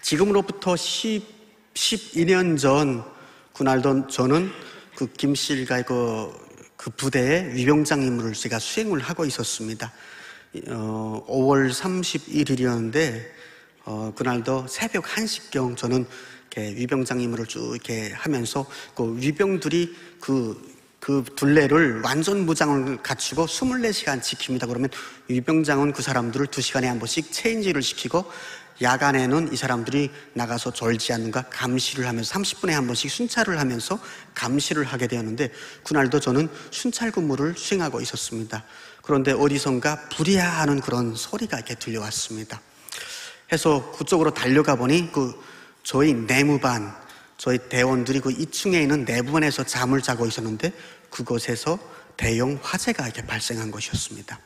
[0.01, 1.23] 지금으로부터 10,
[1.73, 3.03] 12년 전
[3.53, 4.51] 그날도 저는
[4.95, 6.33] 그 김씨일가의 그,
[6.75, 9.93] 그 부대의 위병장 임무를 제가 수행을 하고 있었습니다.
[10.69, 13.25] 어, 5월 31일이었는데
[13.85, 16.05] 어, 그날도 새벽 1시경 저는
[16.51, 24.21] 이렇게 위병장 임무를 쭉 이렇게 하면서 그 위병들이 그, 그 둘레를 완전 무장을 갖추고 24시간
[24.21, 24.67] 지킵니다.
[24.67, 24.89] 그러면
[25.27, 28.25] 위병장은 그 사람들을 2시간에 한 번씩 체인지를 시키고
[28.81, 33.99] 야간에는 이 사람들이 나가서 졸지 않는가 감시를 하면서 30분에 한 번씩 순찰을 하면서
[34.35, 35.51] 감시를 하게 되었는데
[35.83, 38.63] 그날도 저는 순찰 근무를 수행하고 있었습니다.
[39.01, 42.61] 그런데 어디선가 불이야 하는 그런 소리가 이렇게 들려왔습니다.
[43.51, 45.33] 해서 그쪽으로 달려가 보니 그
[45.87, 46.93] 저희 내무반,
[47.37, 50.73] 저희 대원들이 그 2층에 있는 내부반에서 잠을 자고 있었는데
[51.09, 51.79] 그곳에서
[52.17, 54.37] 대형 화재가 이렇게 발생한 것이었습니다.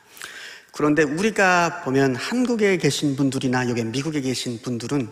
[0.72, 5.10] 그런데 우리가 보면 한국에 계신 분들이나 여기 미국에 계신 분들은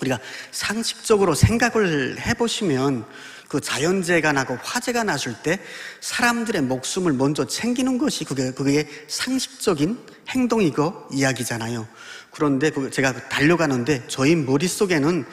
[0.00, 0.18] 우리가
[0.50, 3.04] 상식적으로 생각을 해보시면
[3.50, 5.58] 그 자연재해가 나고 화재가 났을 때
[6.00, 9.98] 사람들의 목숨을 먼저 챙기는 것이 그게, 그게 상식적인
[10.30, 11.86] 행동이고 이야기잖아요.
[12.30, 15.24] 그런데 그 제가 달려가는데 저희 머릿속에는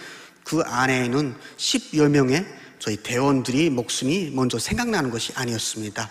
[0.43, 2.45] 그 안에는 10여 명의
[2.79, 6.09] 저희 대원들이 목숨이 먼저 생각나는 것이 아니었습니다.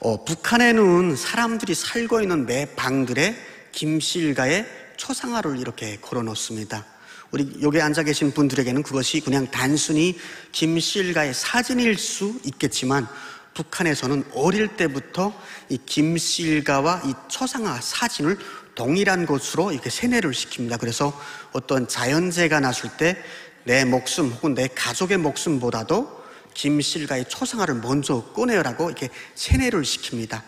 [0.00, 3.36] 어, 북한에는 사람들이 살고 있는 매 방들에
[3.72, 4.66] 김씨 일가의
[4.96, 6.84] 초상화를 이렇게 걸어 놓습니다.
[7.30, 10.16] 우리 여기 앉아 계신 분들에게는 그것이 그냥 단순히
[10.52, 13.08] 김씨 일가의 사진일 수 있겠지만
[13.54, 15.32] 북한에서는 어릴 때부터
[15.68, 18.38] 이 김씨 일가와 이 초상화 사진을
[18.74, 20.78] 동일한 곳으로 이렇게 세뇌를 시킵니다.
[20.78, 21.18] 그래서
[21.52, 23.16] 어떤 자연재해가 났을 때
[23.64, 30.42] 내 목숨 혹은 내 가족의 목숨보다도 김실가의 초상화를 먼저 꺼내라고 이렇게 세뇌를 시킵니다.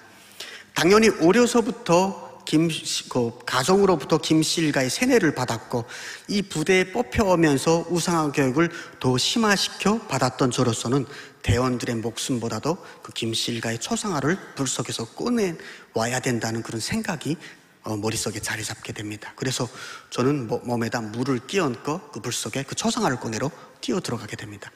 [0.74, 2.68] 당연히 어려서부터 김,
[3.08, 5.84] 그 가정으로부터 김실가의 세뇌를 받았고
[6.28, 8.70] 이 부대에 뽑혀오면서 우상화 교육을
[9.00, 11.06] 더 심화시켜 받았던 저로서는
[11.42, 15.56] 대원들의 목숨보다도 그 김실가의 초상화를 불 속에서 꺼내
[15.94, 19.32] 와야 된다는 그런 생각이 어, 머릿속에 자리 잡게 됩니다.
[19.36, 19.68] 그래서
[20.10, 24.72] 저는 뭐, 몸에다 물을 끼얹고 그 불 속에 그 초상화를 꺼내러 뛰어 들어가게 됩니다.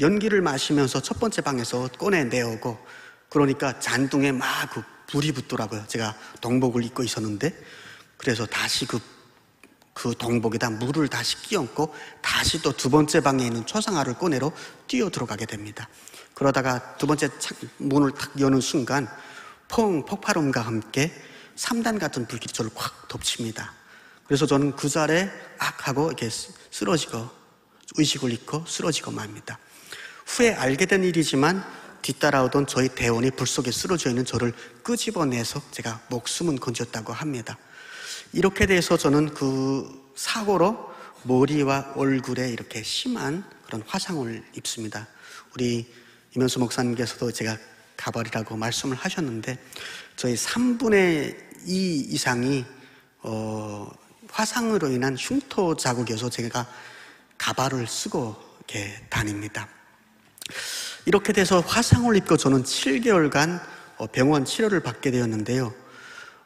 [0.00, 2.78] 연기를 마시면서 첫 번째 방에서 꺼내 내오고
[3.28, 5.86] 그러니까 잔둥에 막 그 불이 붙더라고요.
[5.86, 7.52] 제가 동복을 입고 있었는데
[8.16, 8.98] 그래서 다시 그,
[9.94, 14.50] 그 동복에다 물을 다시 끼얹고 다시 또 두 번째 방에 있는 초상화를 꺼내러
[14.88, 15.88] 뛰어 들어가게 됩니다.
[16.34, 19.06] 그러다가 두 번째 착, 문을 탁 여는 순간
[19.68, 21.12] 펑 폭발음과 함께
[21.56, 23.72] 3단 같은 불길이 저를 확 덮칩니다.
[24.26, 27.28] 그래서 저는 그 자리에 악 하고 이렇게 쓰러지고
[27.96, 29.58] 의식을 잃고 쓰러지고 맙니다.
[30.26, 31.64] 후에 알게 된 일이지만
[32.02, 34.52] 뒤따라오던 저희 대원이 불 속에 쓰러져 있는 저를
[34.82, 37.58] 끄집어내서 제가 목숨은 건졌다고 합니다.
[38.32, 45.08] 이렇게 돼서 저는 그 사고로 머리와 얼굴에 이렇게 심한 그런 화상을 입습니다.
[45.54, 45.92] 우리
[46.34, 47.56] 이면수 목사님께서도 제가
[47.96, 49.58] 가발이라고 말씀을 하셨는데
[50.16, 52.64] 저희 3분의 2 이상이
[53.22, 53.90] 어,
[54.30, 56.66] 화상으로 인한 흉터 자국이어서 제가
[57.38, 59.68] 가발을 쓰고 이렇게 다닙니다.
[61.04, 63.60] 이렇게 돼서 화상을 입고 저는 7개월간
[63.98, 65.72] 어, 병원 치료를 받게 되었는데요.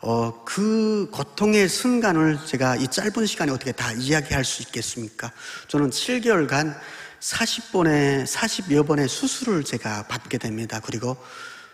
[0.03, 5.31] 어, 그 고통의 순간을 제가 이 짧은 시간에 어떻게 다 이야기할 수 있겠습니까?
[5.68, 6.79] 저는 7개월간
[7.21, 10.81] 40번의, 40여 번의 수술을 제가 받게 됩니다.
[10.83, 11.16] 그리고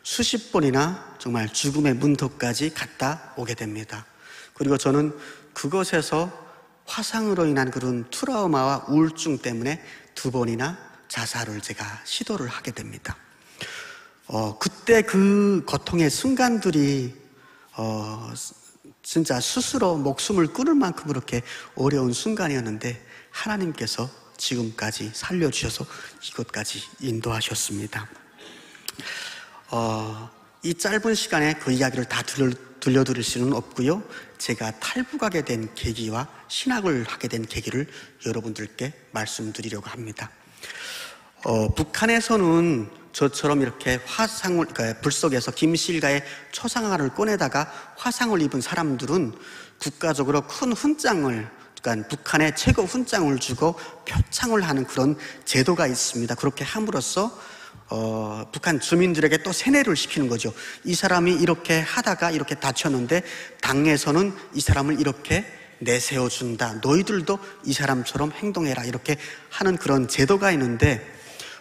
[0.07, 4.07] 수십 번이나 정말 죽음의 문턱까지 갔다 오게 됩니다.
[4.55, 5.13] 그리고 저는
[5.53, 6.31] 그것에서
[6.85, 9.83] 화상으로 인한 그런 트라우마와 우울증 때문에
[10.15, 10.79] 두 번이나
[11.09, 13.17] 자살을 제가 시도를 하게 됩니다.
[14.29, 17.13] 어, 그때 그 고통의 순간들이
[17.77, 18.33] 어,
[19.03, 21.43] 진짜 스스로 목숨을 끊을 만큼 그렇게
[21.75, 25.85] 어려운 순간이었는데 하나님께서 지금까지 살려주셔서
[26.23, 28.09] 이것까지 인도하셨습니다.
[29.71, 30.31] 어,
[30.63, 34.03] 이 짧은 시간에 그 이야기를 다 들려, 들려드릴 수는 없고요.
[34.39, 37.89] 제가 탈북하게 된 계기와 신학을 하게 된 계기를
[38.27, 40.31] 여러분들께 말씀드리려고 합니다.
[41.45, 49.33] 어, 북한에서는 저처럼 이렇게 화상을, 그러니까 불 속에서 김실가의 초상화를 꺼내다가 화상을 입은 사람들은
[49.81, 51.49] 국가적으로 큰 훈장을,
[51.81, 56.35] 그러니까 북한의 최고 훈장을 주고 표창을 하는 그런 제도가 있습니다.
[56.35, 57.37] 그렇게 함으로써
[57.89, 60.53] 어, 북한 주민들에게 또 세뇌를 시키는 거죠.
[60.85, 63.23] 이 사람이 이렇게 하다가 이렇게 다쳤는데
[63.61, 65.45] 당에서는 이 사람을 이렇게
[65.79, 66.81] 내세워준다.
[66.83, 68.85] 너희들도 이 사람처럼 행동해라.
[68.85, 69.17] 이렇게
[69.51, 71.07] 하는 그런 제도가 있는데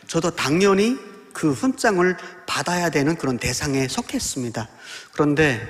[0.07, 0.97] 저도 당연히
[1.33, 4.69] 그 훈장을 받아야 되는 그런 대상에 속했습니다.
[5.11, 5.61] 그런데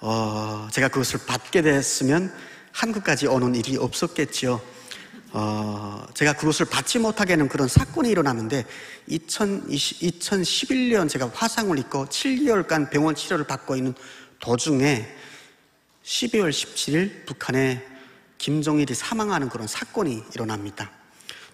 [0.00, 2.32] 어, 제가 그것을 받게 됐으면
[2.72, 4.60] 한국까지 오는 일이 없었겠지요.
[5.32, 8.64] 어, 제가 그것을 받지 못하게 하는 그런 사건이 일어나는데
[9.06, 13.94] 2020, 2011년 제가 화상을 입고 7개월간 병원 치료를 받고 있는
[14.40, 15.06] 도중에
[16.02, 17.84] 12월 17일 북한에
[18.38, 20.90] 김정일이 사망하는 그런 사건이 일어납니다.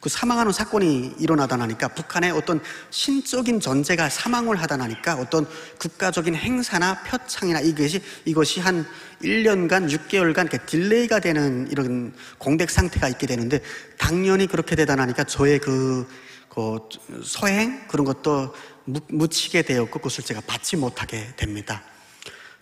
[0.04, 5.46] 그 사망하는 사건이 일어나다 나니까 북한의 어떤 신적인 존재가 사망을 하다 나니까 어떤
[5.78, 8.86] 국가적인 행사나 표창이나 이것이 이것이 한
[9.22, 13.62] 1년간 6개월간 이렇게 delay가 되는 이런 공백 상태가 있게 되는데
[13.96, 16.06] 당연히 그렇게 되다 나니까 저의 그,
[16.50, 16.80] 그
[17.22, 21.82] 소행 그런 것도 무- 묻히게 되었고 그것을 제가 받지 못하게 됩니다.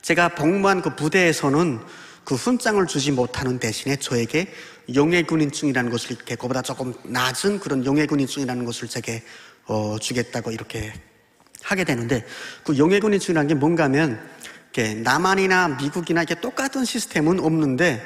[0.00, 1.80] 제가 복무한 그 부대에서는
[2.24, 4.52] 그 훈장을 주지 못하는 대신에 저에게
[4.94, 9.22] 영예군인증이라는 것을 이렇게 그보다 조금 낮은 그런 영예군인증이라는 것을 제게
[9.66, 10.92] 어, 주겠다고 이렇게
[11.62, 12.24] 하게 되는데
[12.64, 14.20] 그 용해군인증이라는 게 뭔가 하면
[14.72, 18.02] 이렇게 남한이나 미국이나 이렇게 똑같은 시스템은 없는데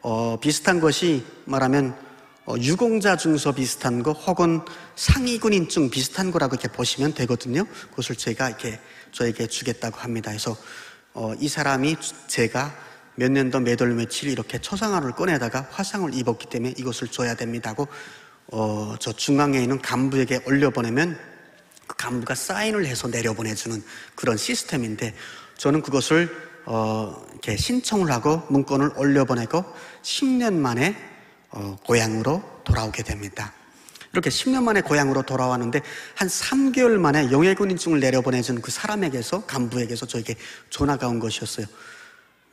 [0.00, 1.96] 어, 비슷한 것이 말하면
[2.46, 4.60] 어, 유공자 증서 비슷한 거 혹은
[4.94, 7.64] 상위군인증 비슷한 거라고 이렇게 보시면 되거든요.
[7.90, 8.78] 그것을 제가 이렇게
[9.10, 10.30] 저에게 주겠다고 합니다.
[10.30, 10.56] 그래서
[11.12, 11.96] 어, 이 사람이
[12.28, 12.72] 제가
[13.16, 17.88] 몇 년도 몇월 며칠 이렇게 초상화를 꺼내다가 화상을 입었기 때문에 이것을 줘야 됩니다고
[18.48, 21.18] 어, 저 중앙에 있는 간부에게 올려보내면
[21.86, 23.82] 그 간부가 사인을 해서 내려보내주는
[24.14, 25.14] 그런 시스템인데
[25.56, 26.30] 저는 그것을
[26.66, 29.64] 어, 이렇게 신청을 하고 문건을 올려보내고
[30.02, 30.96] 10년 만에
[31.50, 33.52] 어, 고향으로 돌아오게 됩니다.
[34.12, 35.80] 이렇게 10년 만에 고향으로 돌아왔는데
[36.14, 40.34] 한 3개월 만에 영해군인증을 내려보내준 그 사람에게서 간부에게서 저에게
[40.70, 41.66] 전화가 온 것이었어요.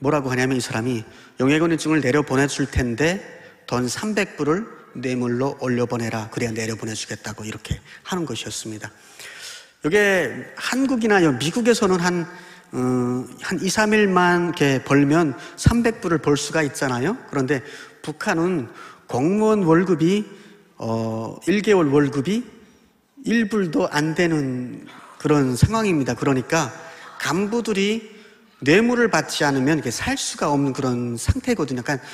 [0.04, 1.06] 뭐라고 하냐면 이 사람이
[1.40, 3.22] 영해군인증을 내려보내줄 텐데
[3.66, 6.30] 돈 300불을 뇌물로 올려보내라.
[6.30, 8.92] 그래야 내려보내주겠다고 이렇게 하는 것이었습니다.
[9.86, 12.28] 이게 한국이나 미국에서는 한,
[12.74, 17.18] 어, 한 2, 3일만 이렇게 벌면 300불을 벌 수가 있잖아요.
[17.30, 17.64] 그런데
[18.02, 18.68] 북한은
[19.08, 20.26] 공무원 월급이,
[20.80, 22.44] 어, 1개월 월급이
[23.26, 24.86] 1불도 안 되는
[25.18, 26.16] 그런 상황입니다.
[26.16, 26.74] 그러니까
[27.20, 28.13] 간부들이
[28.64, 31.82] 뇌물을 받지 않으면 살 수가 없는 그런 상태거든요.
[31.82, 32.06] 그러니까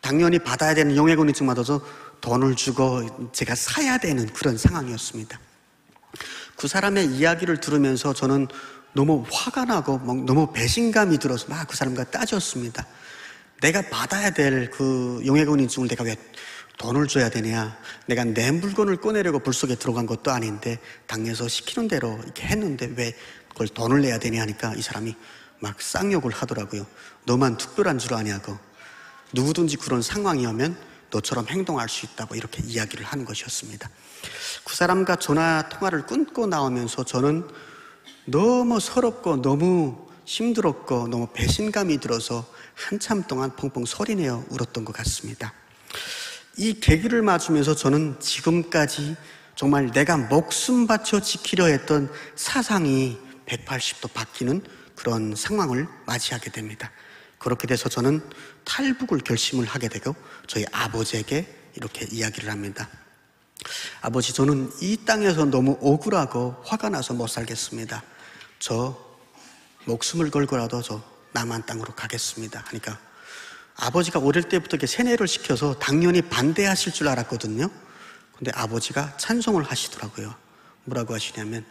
[0.00, 1.84] 당연히 받아야 되는 용해군인증마저도
[2.20, 5.38] 돈을 주고 제가 사야 되는 그런 상황이었습니다.
[6.56, 8.46] 그 사람의 이야기를 들으면서 저는
[8.94, 12.86] 너무 화가 나고 막 너무 배신감이 들어서 막 그 사람과 따졌습니다.
[13.60, 16.16] 내가 받아야 될 그 용해군 인증을 내가 왜
[16.78, 17.76] 돈을 줘야 되냐?
[18.06, 23.14] 내가 내 물건을 꺼내려고 불 속에 들어간 것도 아닌데 당에서 시키는 대로 이렇게 했는데 왜
[23.48, 25.14] 그걸 돈을 내야 되냐 하니까 이 사람이
[25.62, 26.84] 막 쌍욕을 하더라고요.
[27.24, 28.58] 너만 특별한 줄 아냐고.
[29.32, 30.76] 누구든지 그런 상황이면
[31.10, 33.88] 너처럼 행동할 수 있다고 이렇게 이야기를 하는 것이었습니다.
[34.64, 37.48] 그 사람과 전화 통화를 끊고 나오면서 저는
[38.24, 42.44] 너무 서럽고 너무 힘들었고 너무 배신감이 들어서
[42.74, 45.52] 한참 동안 펑펑 소리내어 울었던 것 같습니다.
[46.56, 49.16] 이 계기를 맞으면서 저는 지금까지
[49.54, 54.62] 정말 내가 목숨 바쳐 지키려 했던 사상이 180도 바뀌는
[55.02, 56.92] 그런 상황을 맞이하게 됩니다.
[57.38, 58.22] 그렇게 돼서 저는
[58.64, 60.14] 탈북을 결심을 하게 되고
[60.46, 62.88] 저희 아버지에게 이렇게 이야기를 합니다.
[64.00, 68.02] 아버지, 저는 이 땅에서 너무 억울하고 화가 나서 못 살겠습니다.
[68.60, 68.96] 저
[69.86, 72.62] 목숨을 걸고라도 저 남한 땅으로 가겠습니다.
[72.66, 72.96] 하니까
[73.74, 77.68] 아버지가 어릴 때부터 이렇게 세뇌를 시켜서 당연히 반대하실 줄 알았거든요.
[78.36, 80.32] 근데 아버지가 찬송을 하시더라고요.
[80.84, 81.64] 뭐라고 하시냐면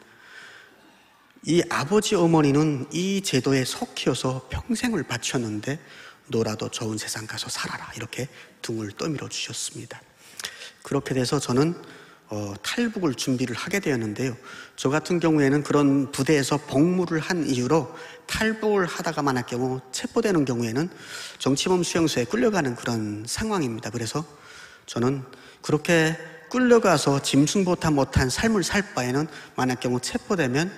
[1.43, 5.79] 이 아버지 어머니는 이 제도에 속히어서 평생을 바쳤는데
[6.27, 8.27] 너라도 좋은 세상 가서 살아라 이렇게
[8.61, 9.99] 등을 떠밀어 주셨습니다.
[10.83, 11.73] 그렇게 돼서 저는
[12.29, 14.37] 어, 탈북을 준비를 하게 되었는데요.
[14.77, 17.93] 저 같은 경우에는 그런 부대에서 복무를 한 이유로
[18.27, 20.89] 탈북을 하다가 만 할 경우 체포되는 경우에는
[21.39, 23.89] 정치범 수용소에 끌려가는 그런 상황입니다.
[23.89, 24.23] 그래서
[24.85, 25.23] 저는
[25.61, 26.15] 그렇게
[26.49, 30.71] 끌려가서 짐승보다 못한 삶을 살 바에는 만약 경우 체포되면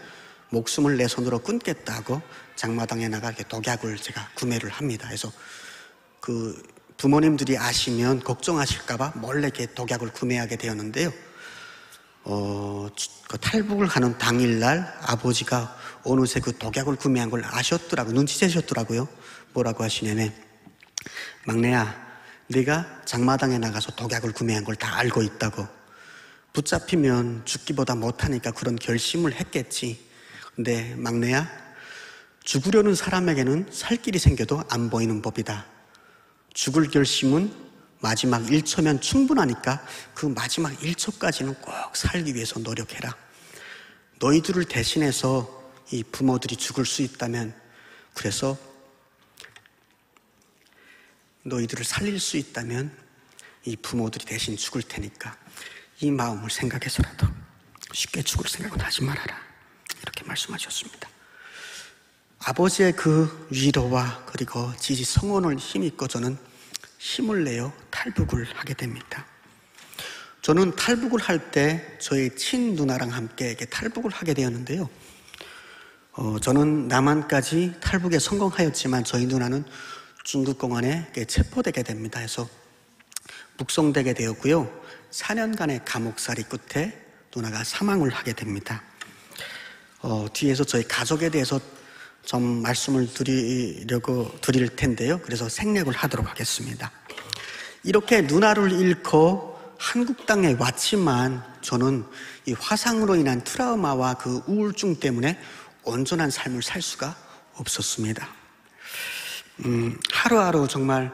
[0.53, 2.21] 목숨을 내 손으로 끊겠다고
[2.55, 5.07] 장마당에 나가 이렇게 독약을 제가 구매를 합니다.
[5.07, 5.31] 그래서
[6.19, 6.61] 그
[6.97, 11.11] 부모님들이 아시면 걱정하실까봐 몰래 이렇게 독약을 구매하게 되었는데요.
[12.25, 12.87] 어,
[13.27, 19.07] 그 탈북을 하는 당일날 아버지가 어느새 그 독약을 구매한 걸 아셨더라고 눈치채셨더라고요.
[19.53, 20.33] 뭐라고 하시냐면
[21.45, 22.01] 막내야,
[22.47, 25.67] 네가 장마당에 나가서 독약을 구매한 걸 다 알고 있다고.
[26.53, 30.12] 붙잡히면 죽기보다 못하니까 그런 결심을 했겠지.
[30.55, 31.49] 근데 막내야,
[32.43, 35.65] 죽으려는 사람에게는 살 길이 생겨도 안 보이는 법이다.
[36.53, 37.53] 죽을 결심은
[37.99, 39.83] 마지막 1초면 충분하니까
[40.13, 43.15] 그 마지막 1초까지는 꼭 살기 위해서 노력해라.
[44.19, 47.53] 너희들을 대신해서 이 부모들이 죽을 수 있다면
[48.13, 48.57] 그래서
[51.43, 52.95] 너희들을 살릴 수 있다면
[53.65, 55.37] 이 부모들이 대신 죽을 테니까
[56.01, 57.27] 이 마음을 생각해서라도
[57.93, 59.52] 쉽게 죽을 생각은 하지 말아라.
[60.03, 61.09] 이렇게 말씀하셨습니다.
[62.45, 66.37] 아버지의 그 위로와 그리고 지지 성원을 힘입고 저는
[66.99, 69.25] 힘을 내어 탈북을 하게 됩니다.
[70.41, 74.89] 저는 탈북을 할 때 저희 친 누나랑 함께 탈북을 하게 되었는데요.
[76.11, 79.63] 어, 저는 남한까지 탈북에 성공하였지만 저희 누나는
[80.23, 82.19] 중국 공안에 체포되게 됩니다.
[82.19, 82.47] 해서
[83.57, 84.69] 묵송되게 되었고요.
[85.11, 86.99] 4년간의 감옥살이 끝에
[87.35, 88.83] 누나가 사망을 하게 됩니다.
[90.03, 91.59] 어, 뒤에서 저희 가족에 대해서
[92.25, 95.19] 좀 말씀을 드리려고 드릴 텐데요.
[95.23, 96.91] 그래서 생략을 하도록 하겠습니다.
[97.83, 102.05] 이렇게 누나를 잃고 한국 땅에 왔지만 저는
[102.45, 105.39] 이 화상으로 인한 트라우마와 그 우울증 때문에
[105.83, 107.15] 온전한 삶을 살 수가
[107.55, 108.27] 없었습니다.
[109.65, 111.13] 음, 하루하루 정말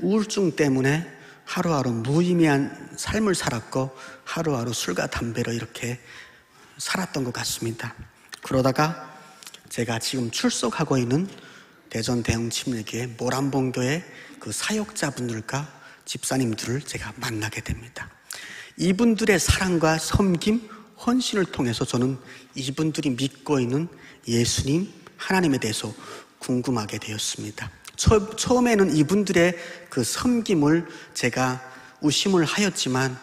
[0.00, 1.08] 우울증 때문에
[1.44, 6.00] 하루하루 무의미한 삶을 살았고 하루하루 술과 담배로 이렇게
[6.78, 7.94] 살았던 것 같습니다.
[8.44, 9.10] 그러다가
[9.70, 11.26] 제가 지금 출석하고 있는
[11.88, 14.04] 대전 대흥 침례교회 모란봉교회
[14.38, 15.66] 그 사역자분들과
[16.04, 18.10] 집사님들을 제가 만나게 됩니다.
[18.76, 20.68] 이분들의 사랑과 섬김,
[21.06, 22.18] 헌신을 통해서 저는
[22.54, 23.88] 이분들이 믿고 있는
[24.28, 25.94] 예수님, 하나님에 대해서
[26.38, 27.70] 궁금하게 되었습니다.
[27.96, 29.56] 처, 처음에는 이분들의
[29.88, 31.62] 그 섬김을 제가
[32.02, 33.18] 의심을 하였지만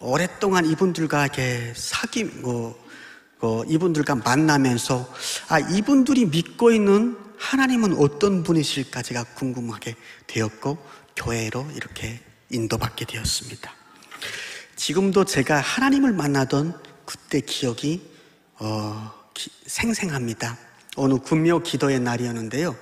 [0.00, 2.83] 오랫동안 이분들과 이렇게 사귀, 뭐,
[3.44, 5.06] 어, 이분들과 만나면서
[5.48, 10.78] 아, 이분들이 믿고 있는 하나님은 어떤 분이실까 제가 궁금하게 되었고
[11.14, 12.20] 교회로 이렇게
[12.50, 13.70] 인도받게 되었습니다.
[14.76, 18.10] 지금도 제가 하나님을 만나던 그때 기억이
[18.60, 20.56] 어, 기, 생생합니다.
[20.96, 22.74] 어느 금요 기도의 날이었는데요.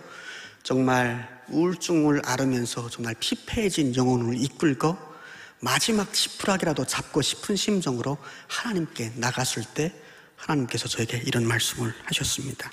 [0.63, 4.97] 정말 우울증을 앓으면서 정말 피폐해진 영혼을 이끌고
[5.59, 9.93] 마지막 지푸라기라도 잡고 싶은 심정으로 하나님께 나갔을 때
[10.43, 12.71] 하나님께서 저에게 이런 말씀을 하셨습니다.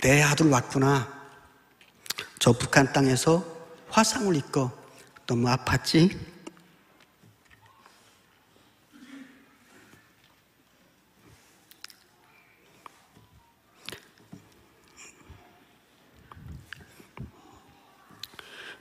[0.00, 1.16] 내 아들 왔구나.
[2.38, 3.44] 저 북한 땅에서
[3.90, 4.70] 화상을 입고
[5.26, 6.16] 너무 아팠지?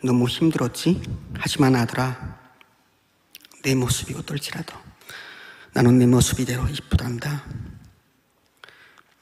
[0.04, 1.02] 너무 힘들었지?
[1.36, 2.38] 하지만 아들아,
[3.64, 4.87] 내 모습이 어떨지라도
[5.78, 7.46] 나는 내 모습 이대로 이쁘단다.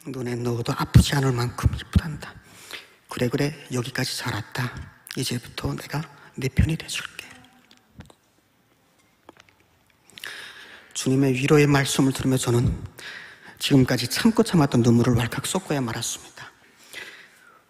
[0.08, 2.34] 눈에 넣어도 아프지 않을 만큼 이쁘단다.
[3.10, 4.74] 그래 그래 여기까지 자랐다.
[5.18, 6.02] 이제부터 내가
[6.36, 7.28] 내 편이 돼줄게.
[10.94, 12.74] 주님의 위로의 말씀을 들으며 저는
[13.60, 16.52] 지금까지 참고 참았던 눈물을 왈칵 쏟고야 말았습니다.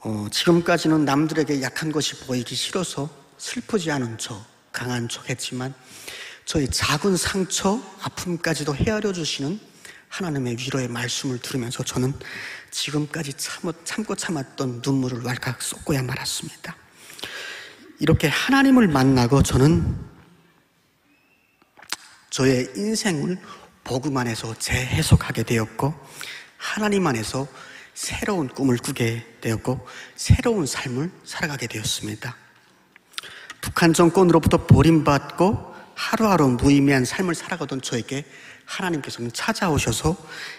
[0.01, 3.09] 어, 지금까지는 남들에게 약한 것이 보이기 싫어서
[3.39, 5.73] 슬프지 않은 척, 강한 척 했지만
[6.45, 9.59] 저의 작은 상처, 아픔까지도 헤아려 주시는
[10.09, 12.13] 하나님의 위로의 말씀을 들으면서 저는
[12.69, 16.75] 지금까지 참, 참고 참았던 눈물을 왈칵 쏟고야 말았습니다.
[17.99, 19.97] 이렇게 하나님을 만나고 저는
[22.29, 23.41] 저의 인생을
[23.83, 25.95] 복음 안에서 재해석하게 되었고
[26.57, 27.47] 하나님 안에서
[27.95, 32.35] 새로운 꿈을 꾸게 되었고 새로운 삶을 살아가게 되었습니다.
[33.61, 38.25] 북한 정권으로부터 버림받고 하루하루 무의미한 삶을 살아가던 저에게
[38.65, 40.15] 하나님께서는 찾아오셔서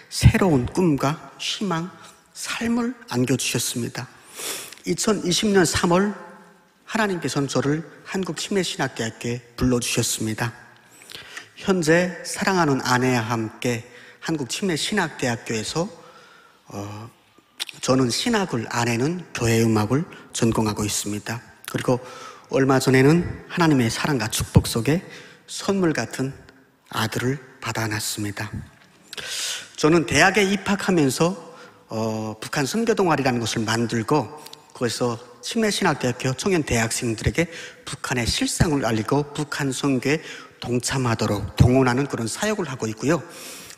[0.09, 1.91] 새로운 꿈과 희망,
[2.33, 4.07] 삶을 안겨주셨습니다.
[4.87, 6.15] 2020년 3월
[6.85, 10.53] 하나님께서는 저를 한국침례신학대학교에 불러주셨습니다.
[11.55, 15.89] 현재 사랑하는 아내와 함께 한국침례신학대학교에서
[16.67, 17.09] 어,
[17.81, 21.41] 저는 신학을 아내는 교회음악을 전공하고 있습니다.
[21.71, 21.99] 그리고
[22.49, 25.03] 얼마 전에는 하나님의 사랑과 축복 속에
[25.47, 26.33] 선물 같은
[26.89, 28.51] 아들을 받아놨습니다.
[29.77, 31.47] 저는 대학에 입학하면서
[31.89, 34.43] 어, 북한 선교 동아리라는 것을 만들고
[34.73, 37.49] 거기서 침례신학대학교 청년 대학생들에게
[37.85, 40.21] 북한의 실상을 알리고 북한 선교에
[40.59, 43.23] 동참하도록 동원하는 그런 사역을 하고 있고요.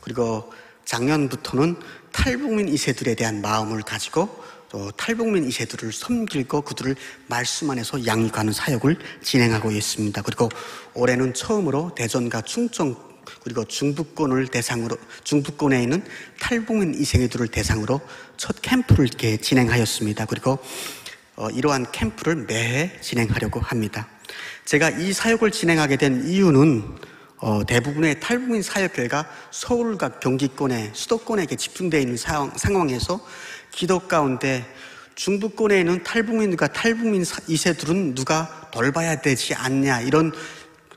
[0.02, 0.52] 그리고
[0.86, 1.80] 작년부터는
[2.12, 6.96] 탈북민 이세들에 대한 마음을 가지고 또 탈북민 이세들을 섬기고 그들을
[7.28, 10.22] 말씀 안에서 양육하는 사역을 진행하고 있습니다.
[10.22, 10.50] 그리고
[10.94, 12.96] 올해는 처음으로 대전과 충청
[13.44, 16.04] 그리고 중부권을 대상으로 중부권에 있는
[16.40, 18.02] 탈북민 이세들을 대상으로
[18.38, 20.26] 첫 캠프를 이렇게 진행하였습니다.
[20.26, 20.60] 그리고
[21.36, 24.08] 어, 이러한 캠프를 매해 진행하려고 합니다.
[24.66, 26.98] 제가 이 사역을 진행하게 된 이유는
[27.38, 33.22] 어, 대부분의 탈북민 사역회가 서울과 경기권에 수도권에게 집중되어 있는 상황, 상황에서
[33.72, 34.66] 기도 가운데
[35.16, 40.32] 중부권에 있는 탈북민과 탈북민 2세들은 누가 돌봐야 되지 않냐 이런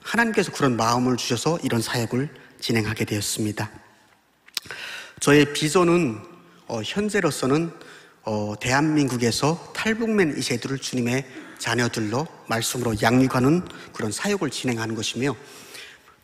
[0.02, 2.28] 하나님께서 그런 마음을 주셔서 이런 사역을
[2.60, 3.70] 진행하게 되었습니다.
[5.20, 6.20] 저의 비전은
[6.68, 7.72] 어, 현재로서는
[8.24, 11.26] 어, 대한민국에서 탈북민 2세들을 주님의
[11.58, 15.34] 자녀들로 말씀으로 양육하는 그런 사역을 진행하는 것이며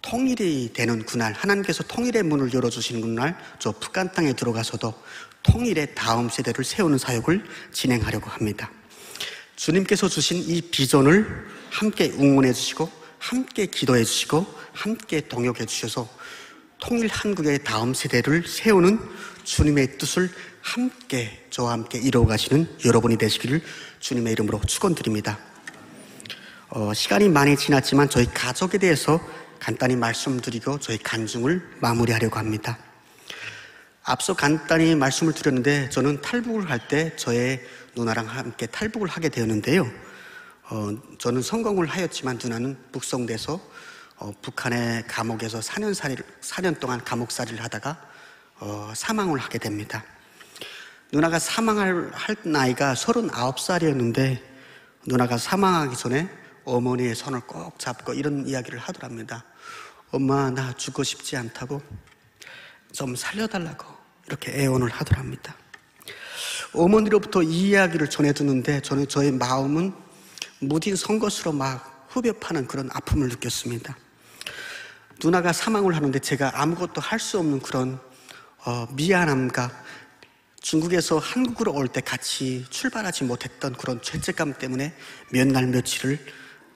[0.02, 4.94] 통일이 되는 그날 하나님께서 통일의 문을 열어주시는 그날 저 북한 땅에 들어가서도
[5.42, 8.70] 통일의 다음 세대를 세우는 사역을 진행하려고 합니다.
[9.56, 16.08] 주님께서 주신 이 비전을 함께 응원해 주시고 함께 기도해 주시고 함께 동역해 주셔서
[16.78, 19.00] 통일 한국의 다음 세대를 세우는
[19.42, 20.30] 주님의 뜻을
[20.60, 23.62] 함께 저와 함께 이루어 가시는 여러분이 되시기를
[24.00, 25.38] 주님의 이름으로 축원드립니다.
[26.68, 29.20] 어, 시간이 많이 지났지만 저희 가족에 대해서
[29.58, 32.78] 간단히 말씀드리고 저희 간증을 마무리하려고 합니다.
[34.08, 37.62] 앞서 간단히 말씀을 드렸는데 저는 탈북을 할 때 저의
[37.94, 39.86] 누나랑 함께 탈북을 하게 되었는데요.
[40.70, 43.60] 어, 저는 성공을 하였지만 누나는 북송돼서
[44.16, 48.00] 어, 북한의 감옥에서 4년 살이를, 4년 동안 감옥살이를 하다가
[48.60, 50.02] 어, 사망을 하게 됩니다.
[51.12, 54.40] 누나가 사망할 할 나이가 39살이었는데
[55.06, 56.30] 누나가 사망하기 전에
[56.64, 59.44] 어머니의 손을 꼭 잡고 이런 이야기를 하더랍니다.
[60.12, 61.82] 엄마 나 죽고 싶지 않다고
[62.92, 63.97] 좀 살려달라고
[64.28, 65.54] 이렇게 애원을 하더랍니다.
[66.74, 69.92] 어머니로부터 이 이야기를 전해두는데 저는 저의 마음은
[70.60, 73.96] 무딘 선것으로 막 후벼파는 그런 아픔을 느꼈습니다.
[75.22, 77.98] 누나가 사망을 하는데 제가 아무것도 할 수 없는 그런
[78.64, 79.70] 어, 미안함과
[80.60, 84.94] 중국에서 한국으로 올 때 같이 출발하지 못했던 그런 죄책감 때문에
[85.32, 86.18] 몇 날 며칠을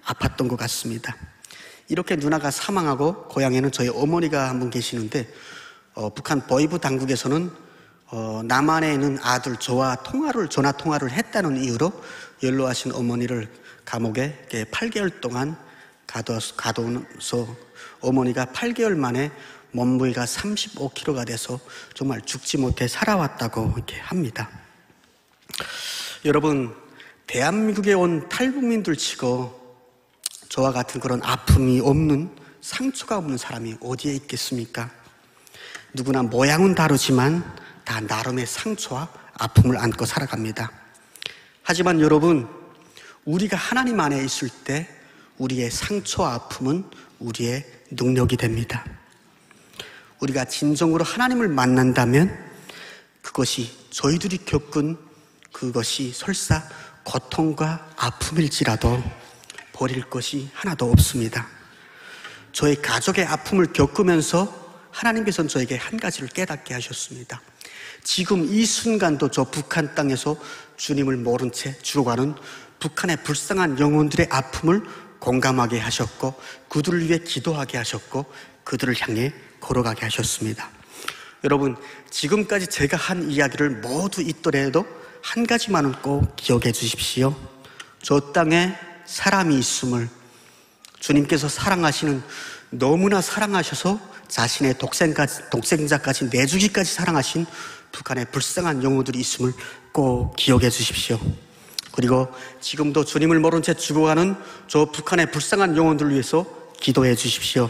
[0.04, 1.14] 아팠던 것 같습니다.
[1.88, 5.28] 이렇게 누나가 사망하고 고향에는 저희 어머니가 한 분 계시는데
[5.94, 7.50] 어, 북한 보이부 당국에서는
[8.06, 11.92] 어, 남한에 있는 아들 저와 통화를 전화 통화를 했다는 이유로
[12.42, 13.48] 연로하신 어머니를
[13.84, 15.56] 감옥에 8개월 동안
[16.06, 17.56] 가둬서, 가둬서
[18.00, 19.30] 어머니가 8개월 만에
[19.72, 21.58] 몸무게가 35kg가 돼서
[21.94, 24.50] 정말 죽지 못해 살아왔다고 이렇게 합니다.
[26.24, 26.74] 여러분,
[27.26, 29.60] 대한민국에 온 탈북민들 치고
[30.48, 32.30] 저와 같은 그런 아픔이 없는
[32.60, 35.01] 상처가 없는 사람이 어디에 있겠습니까?
[35.94, 37.44] 누구나 모양은 다르지만
[37.84, 40.70] 다 나름의 상처와 아픔을 안고 살아갑니다.
[41.62, 42.48] 하지만 여러분,
[43.24, 44.88] 우리가 하나님 안에 있을 때
[45.38, 46.84] 우리의 상처와 아픔은
[47.18, 48.84] 우리의 능력이 됩니다.
[50.20, 52.36] 우리가 진정으로 하나님을 만난다면
[53.20, 54.96] 그것이 저희들이 겪은
[55.52, 56.62] 그것이 설사
[57.04, 59.02] 고통과 아픔일지라도
[59.72, 61.48] 버릴 것이 하나도 없습니다.
[62.52, 64.61] 저의 가족의 아픔을 겪으면서
[64.92, 67.40] 하나님께서는 저에게 한 가지를 깨닫게 하셨습니다.
[68.04, 70.36] 지금 이 순간도 저 북한 땅에서
[70.76, 72.34] 주님을 모른 채 죽어가는
[72.78, 74.82] 북한의 불쌍한 영혼들의 아픔을
[75.18, 76.34] 공감하게 하셨고
[76.68, 78.26] 그들을 위해 기도하게 하셨고
[78.64, 80.68] 그들을 향해 걸어가게 하셨습니다.
[81.44, 81.76] 여러분,
[82.10, 84.86] 지금까지 제가 한 이야기를 모두 있더라도
[85.22, 87.34] 한 가지만은 꼭 기억해 주십시오.
[88.02, 88.74] 저 땅에
[89.06, 90.08] 사람이 있음을
[90.98, 92.22] 주님께서 사랑하시는
[92.70, 94.00] 너무나 사랑하셔서
[94.32, 97.44] 자신의 독생까지, 독생자까지 내주기까지 사랑하신
[97.92, 99.52] 북한의 불쌍한 영혼들이 있음을
[99.92, 101.20] 꼭 기억해 주십시오.
[101.92, 104.34] 그리고 지금도 주님을 모른 채 죽어가는
[104.68, 106.46] 저 북한의 불쌍한 영혼들을 위해서
[106.80, 107.68] 기도해 주십시오.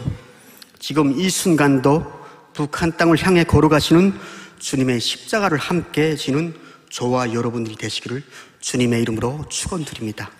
[0.79, 2.09] 지금 이 순간도
[2.53, 4.17] 북한 땅을 향해 걸어가시는
[4.59, 6.55] 주님의 십자가를 함께 지는
[6.89, 8.23] 저와 여러분들이 되시기를
[8.61, 10.31] 주님의 이름으로 축원드립니다.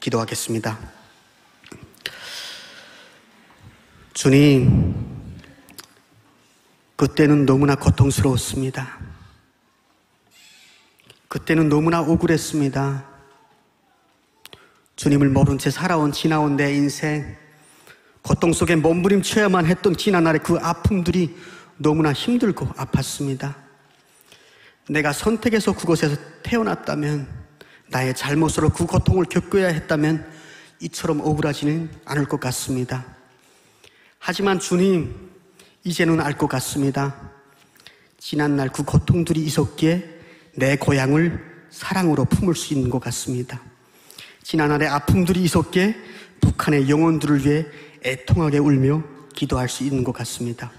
[0.00, 1.01] 기도하겠습니다.
[4.14, 4.94] 주님,
[6.96, 8.98] 그때는 너무나 고통스러웠습니다.
[11.28, 13.06] 그때는 너무나 억울했습니다.
[14.96, 17.36] 주님을 모른 채 살아온 지나온 내 인생,
[18.20, 21.34] 고통 속에 몸부림쳐야만 했던 지난 날의 그 아픔들이
[21.78, 23.54] 너무나 힘들고 아팠습니다.
[24.90, 27.26] 내가 선택해서 그곳에서 태어났다면,
[27.88, 30.30] 나의 잘못으로 그 고통을 겪어야 했다면,
[30.80, 33.21] 이처럼 억울하지는 않을 것 같습니다.
[34.24, 35.12] 하지만 주님,
[35.82, 37.32] 이제는 알 것 같습니다.
[38.18, 40.20] 지난날 그 고통들이 있었기에
[40.54, 43.60] 내 고향을 사랑으로 품을 수 있는 것 같습니다.
[44.44, 45.96] 지난날의 아픔들이 있었기에
[46.40, 47.66] 북한의 영혼들을 위해
[48.04, 49.02] 애통하게 울며
[49.34, 50.70] 기도할 수 있는 것 같습니다.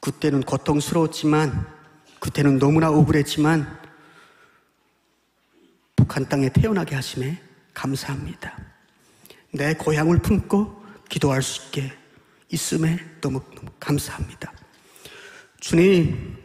[0.00, 1.66] 그때는 고통스러웠지만,
[2.20, 3.78] 그때는 너무나 억울했지만,
[5.96, 7.40] 북한 땅에 태어나게 하심에
[7.72, 8.54] 감사합니다.
[9.50, 11.97] 내 고향을 품고 기도할 수 있게
[12.50, 14.52] 있음에 너무, 너무 감사합니다.
[15.60, 16.36] 주님,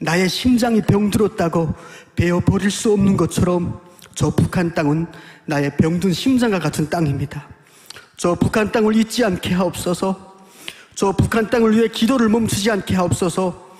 [0.00, 1.74] 나의 심장이 병들었다고
[2.14, 3.80] 베어 버릴 수 없는 것처럼
[4.14, 5.06] 저 북한 땅은
[5.46, 7.48] 나의 병든 심장과 같은 땅입니다.
[8.16, 10.36] 저 북한 땅을 잊지 않게 하옵소서.
[10.94, 13.76] 저 북한 땅을 위해 기도를 멈추지 않게 하옵소서.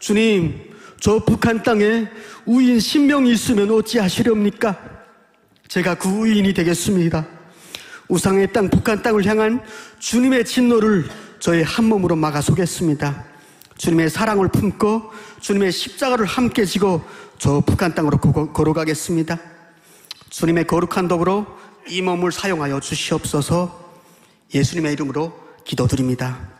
[0.00, 2.08] 주님, 저 북한 땅에
[2.44, 4.76] 우인 신명이 있으면 어찌하시렵니까?
[5.68, 7.35] 제가 그 우인이 되겠습니다.
[8.08, 9.62] 우상의 땅, 북한 땅을 향한
[9.98, 11.08] 주님의 진노를
[11.40, 13.24] 저의 한 몸으로 막아 서겠습니다.
[13.78, 17.02] 주님의 사랑을 품고 주님의 십자가를 함께 지고
[17.38, 19.38] 저 북한 땅으로 고- 걸어가겠습니다.
[20.30, 21.46] 주님의 거룩한 덕으로
[21.88, 23.84] 이 몸을 사용하여 주시옵소서
[24.54, 25.32] 예수님의 이름으로
[25.64, 26.55] 기도드립니다.